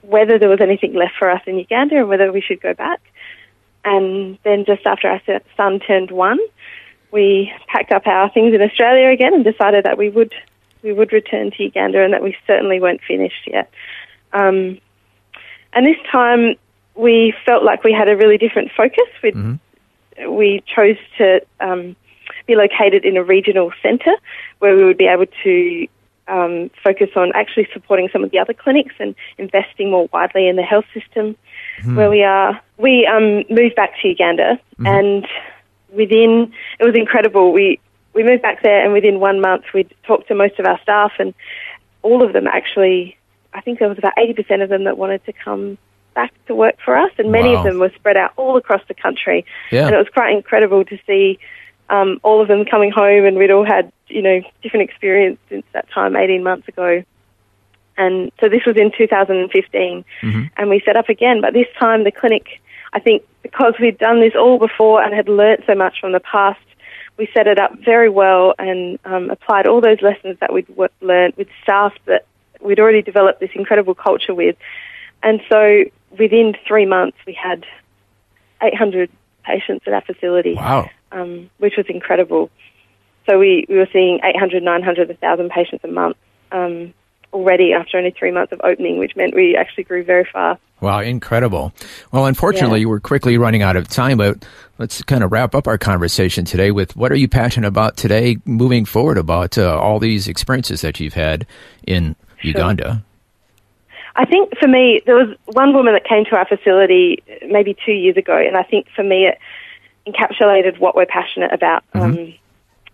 whether 0.01 0.39
there 0.39 0.49
was 0.49 0.61
anything 0.61 0.93
left 0.93 1.15
for 1.17 1.29
us 1.29 1.41
in 1.45 1.57
Uganda 1.57 1.97
and 1.97 2.07
whether 2.07 2.31
we 2.31 2.41
should 2.41 2.61
go 2.61 2.73
back. 2.73 3.01
And 3.83 4.37
then 4.43 4.65
just 4.65 4.85
after 4.85 5.07
our 5.07 5.21
son 5.57 5.79
turned 5.79 6.11
one, 6.11 6.39
we 7.11 7.51
packed 7.67 7.91
up 7.91 8.05
our 8.07 8.29
things 8.29 8.53
in 8.53 8.61
Australia 8.61 9.09
again 9.09 9.33
and 9.33 9.43
decided 9.43 9.85
that 9.85 9.97
we 9.97 10.09
would 10.09 10.33
we 10.83 10.93
would 10.93 11.11
return 11.11 11.51
to 11.51 11.63
Uganda 11.63 12.03
and 12.03 12.13
that 12.13 12.23
we 12.23 12.35
certainly 12.47 12.79
weren't 12.79 13.01
finished 13.07 13.47
yet. 13.47 13.71
Um, 14.33 14.79
and 15.73 15.85
this 15.85 15.97
time 16.11 16.55
we 16.95 17.33
felt 17.45 17.63
like 17.63 17.83
we 17.83 17.93
had 17.93 18.09
a 18.09 18.15
really 18.15 18.37
different 18.37 18.71
focus. 18.75 19.07
We 19.23 19.31
mm-hmm. 19.31 20.31
we 20.33 20.63
chose 20.65 20.97
to 21.17 21.41
um, 21.59 21.95
be 22.45 22.55
located 22.55 23.05
in 23.05 23.17
a 23.17 23.23
regional 23.23 23.71
centre 23.81 24.15
where 24.59 24.75
we 24.75 24.83
would 24.83 24.97
be 24.97 25.07
able 25.07 25.25
to 25.43 25.87
um, 26.27 26.69
focus 26.83 27.09
on 27.15 27.31
actually 27.35 27.67
supporting 27.73 28.09
some 28.11 28.23
of 28.23 28.31
the 28.31 28.39
other 28.39 28.53
clinics 28.53 28.95
and 28.99 29.15
investing 29.37 29.91
more 29.91 30.07
widely 30.13 30.47
in 30.47 30.55
the 30.55 30.63
health 30.63 30.85
system 30.93 31.35
mm-hmm. 31.79 31.95
where 31.95 32.09
we 32.09 32.23
are. 32.23 32.59
We 32.77 33.05
um, 33.05 33.43
moved 33.49 33.75
back 33.75 33.93
to 34.01 34.07
Uganda, 34.07 34.59
mm-hmm. 34.73 34.87
and 34.87 35.27
within 35.89 36.53
it 36.79 36.85
was 36.85 36.95
incredible. 36.95 37.51
We 37.51 37.79
we 38.13 38.23
moved 38.23 38.41
back 38.41 38.61
there, 38.63 38.83
and 38.83 38.93
within 38.93 39.19
one 39.19 39.41
month, 39.41 39.65
we 39.73 39.87
talked 40.03 40.27
to 40.27 40.35
most 40.35 40.59
of 40.59 40.65
our 40.65 40.79
staff, 40.81 41.13
and 41.19 41.33
all 42.01 42.23
of 42.23 42.33
them 42.33 42.47
actually. 42.47 43.17
I 43.53 43.59
think 43.59 43.79
there 43.79 43.89
was 43.89 43.97
about 43.97 44.13
eighty 44.17 44.33
percent 44.33 44.61
of 44.61 44.69
them 44.69 44.85
that 44.85 44.97
wanted 44.97 45.25
to 45.25 45.33
come 45.33 45.77
back 46.13 46.33
to 46.47 46.55
work 46.55 46.75
for 46.83 46.97
us, 46.97 47.11
and 47.17 47.31
many 47.31 47.49
wow. 47.49 47.59
of 47.59 47.63
them 47.63 47.79
were 47.79 47.91
spread 47.95 48.17
out 48.17 48.33
all 48.37 48.57
across 48.57 48.81
the 48.87 48.93
country. 48.93 49.45
Yeah. 49.71 49.85
And 49.85 49.95
it 49.95 49.97
was 49.97 50.07
quite 50.13 50.35
incredible 50.35 50.83
to 50.85 50.97
see 51.07 51.39
um, 51.89 52.19
all 52.23 52.41
of 52.41 52.47
them 52.47 52.65
coming 52.65 52.91
home, 52.91 53.25
and 53.25 53.37
we'd 53.37 53.51
all 53.51 53.65
had 53.65 53.91
you 54.07 54.21
know 54.21 54.41
different 54.61 54.89
experience 54.89 55.39
since 55.49 55.65
that 55.73 55.89
time, 55.91 56.15
18 56.15 56.43
months 56.43 56.67
ago. 56.67 57.03
And 57.97 58.31
so 58.39 58.49
this 58.49 58.65
was 58.65 58.77
in 58.77 58.91
2015, 58.97 60.05
mm-hmm. 60.21 60.41
and 60.57 60.69
we 60.69 60.81
set 60.85 60.95
up 60.95 61.09
again. 61.09 61.41
But 61.41 61.53
this 61.53 61.67
time, 61.77 62.03
the 62.03 62.11
clinic, 62.11 62.61
I 62.93 62.99
think, 62.99 63.23
because 63.43 63.73
we'd 63.79 63.97
done 63.97 64.21
this 64.21 64.33
all 64.35 64.57
before 64.57 65.03
and 65.03 65.13
had 65.13 65.27
learnt 65.27 65.63
so 65.67 65.75
much 65.75 65.99
from 65.99 66.13
the 66.13 66.19
past, 66.19 66.61
we 67.17 67.29
set 67.33 67.47
it 67.47 67.59
up 67.59 67.77
very 67.79 68.09
well 68.09 68.55
and 68.57 68.97
um, 69.05 69.29
applied 69.29 69.67
all 69.67 69.81
those 69.81 70.01
lessons 70.01 70.37
that 70.39 70.53
we'd 70.53 70.67
learned 71.01 71.35
with 71.35 71.47
staff 71.61 71.93
that 72.05 72.25
we'd 72.61 72.79
already 72.79 73.01
developed 73.01 73.39
this 73.39 73.51
incredible 73.53 73.93
culture 73.93 74.33
with. 74.33 74.55
And 75.23 75.41
so 75.49 75.83
within 76.17 76.53
three 76.67 76.85
months, 76.85 77.17
we 77.25 77.33
had 77.33 77.65
800 78.61 79.09
patients 79.43 79.83
at 79.87 79.93
our 79.93 80.01
facility. 80.01 80.55
Wow. 80.55 80.89
Um, 81.11 81.49
which 81.57 81.73
was 81.75 81.85
incredible. 81.89 82.49
So 83.29 83.37
we, 83.37 83.65
we 83.67 83.75
were 83.75 83.87
seeing 83.91 84.19
800, 84.23 84.63
900, 84.63 85.09
1,000 85.09 85.49
patients 85.49 85.83
a 85.83 85.87
month 85.87 86.17
um, 86.51 86.93
already 87.33 87.73
after 87.73 87.97
only 87.97 88.11
three 88.11 88.31
months 88.31 88.51
of 88.51 88.61
opening, 88.63 88.97
which 88.97 89.15
meant 89.15 89.35
we 89.35 89.55
actually 89.55 89.83
grew 89.83 90.03
very 90.03 90.27
fast. 90.31 90.61
Wow, 90.79 90.99
incredible. 90.99 91.73
Well, 92.11 92.25
unfortunately, 92.25 92.81
yeah. 92.81 92.87
we're 92.87 92.99
quickly 92.99 93.37
running 93.37 93.61
out 93.61 93.75
of 93.75 93.87
time, 93.87 94.17
but 94.17 94.43
let's 94.79 95.03
kind 95.03 95.23
of 95.23 95.31
wrap 95.31 95.53
up 95.53 95.67
our 95.67 95.77
conversation 95.77 96.43
today 96.43 96.71
with 96.71 96.95
what 96.95 97.11
are 97.11 97.15
you 97.15 97.27
passionate 97.27 97.67
about 97.67 97.97
today 97.97 98.37
moving 98.45 98.85
forward 98.85 99.17
about 99.17 99.57
uh, 99.57 99.77
all 99.77 99.99
these 99.99 100.27
experiences 100.27 100.81
that 100.81 100.99
you've 100.99 101.13
had 101.13 101.45
in 101.85 102.15
sure. 102.39 102.49
Uganda? 102.49 103.03
I 104.21 104.25
think 104.25 104.55
for 104.59 104.67
me, 104.67 105.01
there 105.07 105.15
was 105.15 105.35
one 105.45 105.73
woman 105.73 105.93
that 105.93 106.05
came 106.05 106.25
to 106.25 106.35
our 106.35 106.45
facility 106.45 107.23
maybe 107.49 107.75
two 107.83 107.91
years 107.91 108.17
ago, 108.17 108.37
and 108.37 108.55
I 108.55 108.61
think 108.61 108.85
for 108.95 109.03
me 109.03 109.25
it 109.25 109.39
encapsulated 110.05 110.77
what 110.79 110.95
we're 110.95 111.07
passionate 111.07 111.51
about 111.51 111.83
mm-hmm. 111.91 112.19
um, 112.19 112.33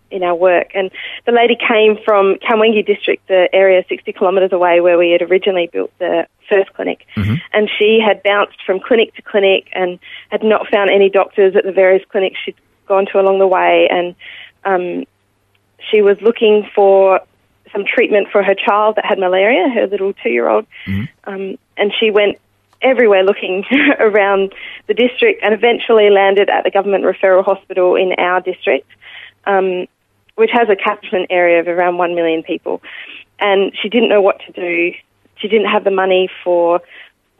in 0.09 0.23
our 0.23 0.35
work. 0.35 0.71
And 0.73 0.89
the 1.25 1.33
lady 1.33 1.57
came 1.57 1.97
from 2.05 2.35
Kamwenge 2.35 2.85
district, 2.85 3.27
the 3.27 3.49
area 3.51 3.83
60 3.89 4.13
kilometres 4.13 4.53
away 4.53 4.79
where 4.79 4.97
we 4.97 5.11
had 5.11 5.21
originally 5.21 5.69
built 5.71 5.91
the 5.99 6.27
first 6.47 6.73
clinic. 6.73 7.05
Mm-hmm. 7.17 7.35
And 7.51 7.69
she 7.77 7.99
had 7.99 8.23
bounced 8.23 8.63
from 8.65 8.79
clinic 8.79 9.13
to 9.15 9.21
clinic 9.21 9.67
and 9.73 9.99
had 10.29 10.43
not 10.43 10.69
found 10.69 10.89
any 10.89 11.09
doctors 11.09 11.57
at 11.57 11.65
the 11.65 11.73
various 11.73 12.05
clinics 12.09 12.39
she'd 12.45 12.55
gone 12.87 13.05
to 13.07 13.19
along 13.19 13.39
the 13.39 13.47
way. 13.47 13.89
And 13.91 14.15
um, 14.63 15.03
she 15.91 16.01
was 16.01 16.21
looking 16.21 16.69
for 16.73 17.19
some 17.71 17.85
treatment 17.85 18.27
for 18.31 18.43
her 18.43 18.55
child 18.55 18.95
that 18.95 19.05
had 19.05 19.19
malaria, 19.19 19.69
her 19.69 19.87
little 19.87 20.13
two 20.13 20.29
year 20.29 20.47
old. 20.47 20.65
Mm-hmm. 20.85 21.29
Um, 21.29 21.57
and 21.77 21.93
she 21.99 22.11
went 22.11 22.37
everywhere 22.81 23.23
looking 23.23 23.65
around 23.99 24.53
the 24.87 24.93
district 24.93 25.43
and 25.43 25.53
eventually 25.53 26.09
landed 26.09 26.49
at 26.49 26.63
the 26.63 26.71
government 26.71 27.03
referral 27.03 27.43
hospital 27.43 27.95
in 27.95 28.13
our 28.17 28.41
district, 28.41 28.89
um, 29.45 29.87
which 30.35 30.51
has 30.51 30.69
a 30.69 30.75
catchment 30.75 31.27
area 31.29 31.59
of 31.59 31.67
around 31.67 31.97
1 31.97 32.15
million 32.15 32.43
people. 32.43 32.81
And 33.39 33.71
she 33.81 33.89
didn't 33.89 34.09
know 34.09 34.21
what 34.21 34.39
to 34.45 34.51
do. 34.51 34.93
She 35.37 35.47
didn't 35.47 35.69
have 35.69 35.83
the 35.83 35.91
money 35.91 36.29
for 36.43 36.81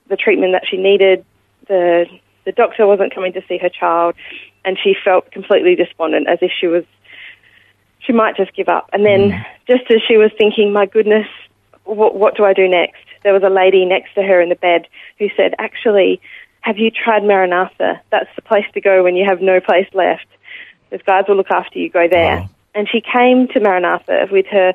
the 0.08 0.16
treatment 0.16 0.54
that 0.54 0.64
she 0.68 0.78
needed. 0.78 1.26
The, 1.68 2.06
the 2.46 2.52
doctor 2.52 2.86
wasn't 2.86 3.14
coming 3.14 3.34
to 3.34 3.42
see 3.48 3.58
her 3.58 3.70
child. 3.70 4.16
And 4.64 4.78
she 4.84 4.96
felt 5.04 5.32
completely 5.32 5.76
despondent, 5.76 6.28
as 6.28 6.40
if 6.42 6.52
she 6.52 6.68
was 6.68 6.84
she 8.08 8.14
might 8.14 8.38
just 8.38 8.56
give 8.56 8.70
up. 8.70 8.90
And 8.94 9.06
then, 9.06 9.32
mm. 9.32 9.46
just 9.68 9.92
as 9.92 10.02
she 10.08 10.18
was 10.18 10.32
thinking, 10.38 10.72
my 10.72 10.86
goodness, 10.86 11.28
what, 11.84 12.16
what 12.16 12.36
do 12.38 12.46
I 12.46 12.54
do 12.54 12.68
next? 12.68 13.04
There 13.24 13.34
was 13.34 13.44
a 13.44 13.50
lady 13.50 13.86
next 13.86 14.16
to 14.16 14.24
her 14.24 14.42
in 14.42 14.48
the 14.48 14.56
bed 14.56 14.88
who 15.20 15.28
said, 15.36 15.54
actually, 15.60 16.22
have 16.62 16.78
you 16.78 16.90
tried 16.90 17.24
Maranatha? 17.24 18.02
That's 18.10 18.30
the 18.36 18.42
place 18.42 18.66
to 18.74 18.82
go 18.82 19.04
when 19.04 19.16
you 19.16 19.26
have 19.26 19.42
no 19.42 19.60
place 19.60 19.88
left. 19.94 20.26
Those 20.90 21.02
guys 21.02 21.26
will 21.28 21.36
look 21.36 21.52
after 21.52 21.78
you. 21.78 21.90
Go 21.90 22.08
there. 22.08 22.40
Wow. 22.40 22.50
and 22.74 22.88
she 22.90 23.02
came 23.02 23.50
to 23.50 23.60
Maranatha 23.60 24.28
with 24.32 24.46
her 24.48 24.74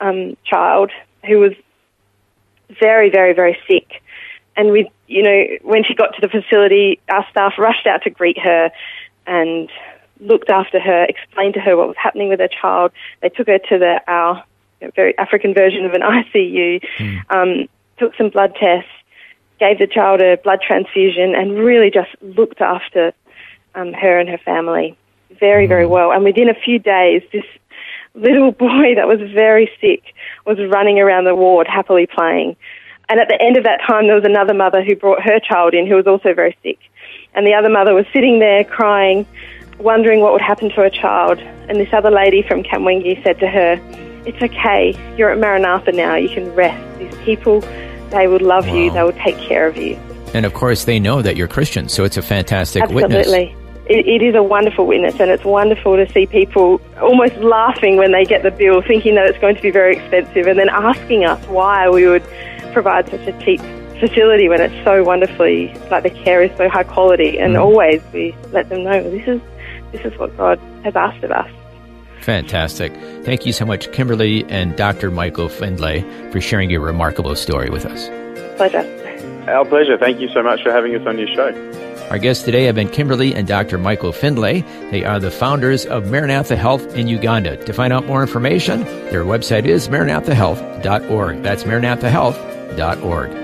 um, 0.00 0.36
child 0.44 0.90
who 1.24 1.38
was 1.38 1.52
very, 2.80 3.10
very, 3.10 3.34
very 3.34 3.56
sick. 3.68 4.02
And 4.56 4.70
we, 4.70 4.90
you 5.06 5.22
know, 5.22 5.44
when 5.62 5.84
she 5.84 5.94
got 5.94 6.14
to 6.14 6.20
the 6.20 6.28
facility, 6.28 7.00
our 7.08 7.26
staff 7.30 7.54
rushed 7.58 7.86
out 7.86 8.02
to 8.02 8.10
greet 8.10 8.38
her 8.38 8.70
and 9.26 9.70
looked 10.20 10.50
after 10.50 10.80
her, 10.80 11.04
explained 11.04 11.54
to 11.54 11.60
her 11.60 11.76
what 11.76 11.88
was 11.88 11.96
happening 11.96 12.28
with 12.28 12.40
her 12.40 12.48
child. 12.48 12.92
They 13.20 13.28
took 13.28 13.46
her 13.46 13.58
to 13.58 13.78
the 13.78 14.00
our 14.06 14.44
very 14.94 15.16
African 15.18 15.54
version 15.54 15.84
of 15.84 15.92
an 15.92 16.00
ICU, 16.02 16.84
mm. 16.98 17.20
um, 17.30 17.68
took 17.98 18.14
some 18.16 18.30
blood 18.30 18.54
tests, 18.60 18.90
gave 19.58 19.78
the 19.78 19.86
child 19.86 20.20
a 20.20 20.36
blood 20.36 20.60
transfusion, 20.66 21.34
and 21.34 21.58
really 21.58 21.90
just 21.90 22.10
looked 22.22 22.60
after 22.60 23.12
um, 23.74 23.92
her 23.92 24.18
and 24.18 24.28
her 24.28 24.38
family 24.38 24.96
very, 25.40 25.66
very 25.66 25.86
well. 25.86 26.12
And 26.12 26.24
within 26.24 26.48
a 26.48 26.54
few 26.54 26.78
days, 26.78 27.22
this 27.32 27.44
little 28.14 28.52
boy 28.66 28.94
that 28.96 29.06
was 29.06 29.20
very 29.32 29.70
sick 29.80 30.02
was 30.46 30.58
running 30.70 30.98
around 30.98 31.24
the 31.24 31.34
ward 31.34 31.66
happily 31.66 32.06
playing. 32.06 32.56
And 33.08 33.20
at 33.20 33.28
the 33.28 33.40
end 33.40 33.56
of 33.56 33.64
that 33.64 33.80
time, 33.86 34.06
there 34.06 34.14
was 34.14 34.24
another 34.24 34.54
mother 34.54 34.82
who 34.82 34.96
brought 34.96 35.22
her 35.22 35.38
child 35.38 35.74
in 35.74 35.86
who 35.86 35.96
was 35.96 36.06
also 36.06 36.32
very 36.32 36.56
sick. 36.62 36.78
And 37.34 37.46
the 37.46 37.52
other 37.52 37.68
mother 37.68 37.92
was 37.94 38.06
sitting 38.12 38.38
there 38.38 38.64
crying, 38.64 39.26
wondering 39.78 40.20
what 40.20 40.32
would 40.32 40.42
happen 40.42 40.68
to 40.70 40.74
her 40.76 40.90
child. 40.90 41.38
And 41.68 41.78
this 41.78 41.92
other 41.92 42.10
lady 42.10 42.42
from 42.42 42.62
Kamwenge 42.62 43.22
said 43.22 43.38
to 43.40 43.48
her, 43.48 43.78
It's 44.26 44.42
okay. 44.42 44.94
You're 45.16 45.30
at 45.30 45.38
Maranatha 45.38 45.92
now. 45.92 46.16
You 46.16 46.28
can 46.28 46.54
rest. 46.54 46.98
These 46.98 47.14
people, 47.24 47.60
they 48.10 48.26
will 48.26 48.40
love 48.40 48.66
wow. 48.66 48.74
you. 48.74 48.90
They 48.90 49.02
will 49.02 49.12
take 49.12 49.38
care 49.38 49.66
of 49.66 49.76
you. 49.76 49.96
And 50.34 50.44
of 50.44 50.54
course, 50.54 50.84
they 50.84 50.98
know 50.98 51.22
that 51.22 51.36
you're 51.36 51.48
Christian, 51.48 51.88
so 51.88 52.04
it's 52.04 52.16
a 52.16 52.22
fantastic 52.22 52.82
Absolutely. 52.82 53.02
witness. 53.02 53.26
Absolutely 53.26 53.64
it, 53.86 54.06
it 54.06 54.22
is 54.22 54.34
a 54.34 54.42
wonderful 54.42 54.86
witness, 54.86 55.20
and 55.20 55.30
it's 55.30 55.44
wonderful 55.44 55.96
to 55.96 56.10
see 56.12 56.26
people 56.26 56.80
almost 57.00 57.36
laughing 57.36 57.96
when 57.96 58.12
they 58.12 58.24
get 58.24 58.42
the 58.42 58.50
bill, 58.50 58.80
thinking 58.80 59.14
that 59.16 59.26
it's 59.26 59.38
going 59.38 59.56
to 59.56 59.62
be 59.62 59.70
very 59.70 59.96
expensive, 59.96 60.46
and 60.46 60.58
then 60.58 60.70
asking 60.70 61.24
us 61.24 61.44
why 61.48 61.88
we 61.88 62.06
would 62.06 62.24
provide 62.72 63.08
such 63.10 63.20
a 63.26 63.32
cheap 63.44 63.60
facility 64.00 64.48
when 64.48 64.60
it's 64.60 64.84
so 64.84 65.04
wonderfully 65.04 65.72
like 65.90 66.02
the 66.02 66.10
care 66.10 66.42
is 66.42 66.56
so 66.56 66.68
high 66.68 66.82
quality. 66.82 67.38
And 67.38 67.54
mm. 67.54 67.60
always 67.60 68.02
we 68.12 68.34
let 68.52 68.68
them 68.68 68.84
know 68.84 69.02
this 69.02 69.28
is 69.28 69.40
this 69.94 70.12
is 70.12 70.18
what 70.18 70.36
God 70.36 70.58
has 70.82 70.96
asked 70.96 71.22
of 71.22 71.30
us. 71.30 71.48
Fantastic. 72.20 72.92
Thank 73.24 73.46
you 73.46 73.52
so 73.52 73.64
much, 73.64 73.92
Kimberly 73.92 74.44
and 74.48 74.76
Dr. 74.76 75.10
Michael 75.10 75.48
Findlay, 75.48 76.02
for 76.30 76.40
sharing 76.40 76.70
your 76.70 76.80
remarkable 76.80 77.36
story 77.36 77.70
with 77.70 77.86
us. 77.86 78.08
Pleasure. 78.56 78.90
Our 79.48 79.64
pleasure. 79.64 79.98
Thank 79.98 80.20
you 80.20 80.28
so 80.30 80.42
much 80.42 80.62
for 80.62 80.72
having 80.72 80.94
us 80.94 81.06
on 81.06 81.18
your 81.18 81.28
show. 81.28 81.52
Our 82.10 82.18
guests 82.18 82.44
today 82.44 82.64
have 82.64 82.74
been 82.74 82.88
Kimberly 82.88 83.34
and 83.34 83.46
Dr. 83.46 83.78
Michael 83.78 84.12
Findlay. 84.12 84.62
They 84.90 85.04
are 85.04 85.20
the 85.20 85.30
founders 85.30 85.86
of 85.86 86.10
Maranatha 86.10 86.56
Health 86.56 86.94
in 86.94 87.08
Uganda. 87.08 87.56
To 87.64 87.72
find 87.72 87.92
out 87.92 88.06
more 88.06 88.22
information, 88.22 88.84
their 89.10 89.24
website 89.24 89.66
is 89.66 89.88
maranathahealth.org. 89.88 91.42
That's 91.42 91.64
maranathahealth.org. 91.64 93.43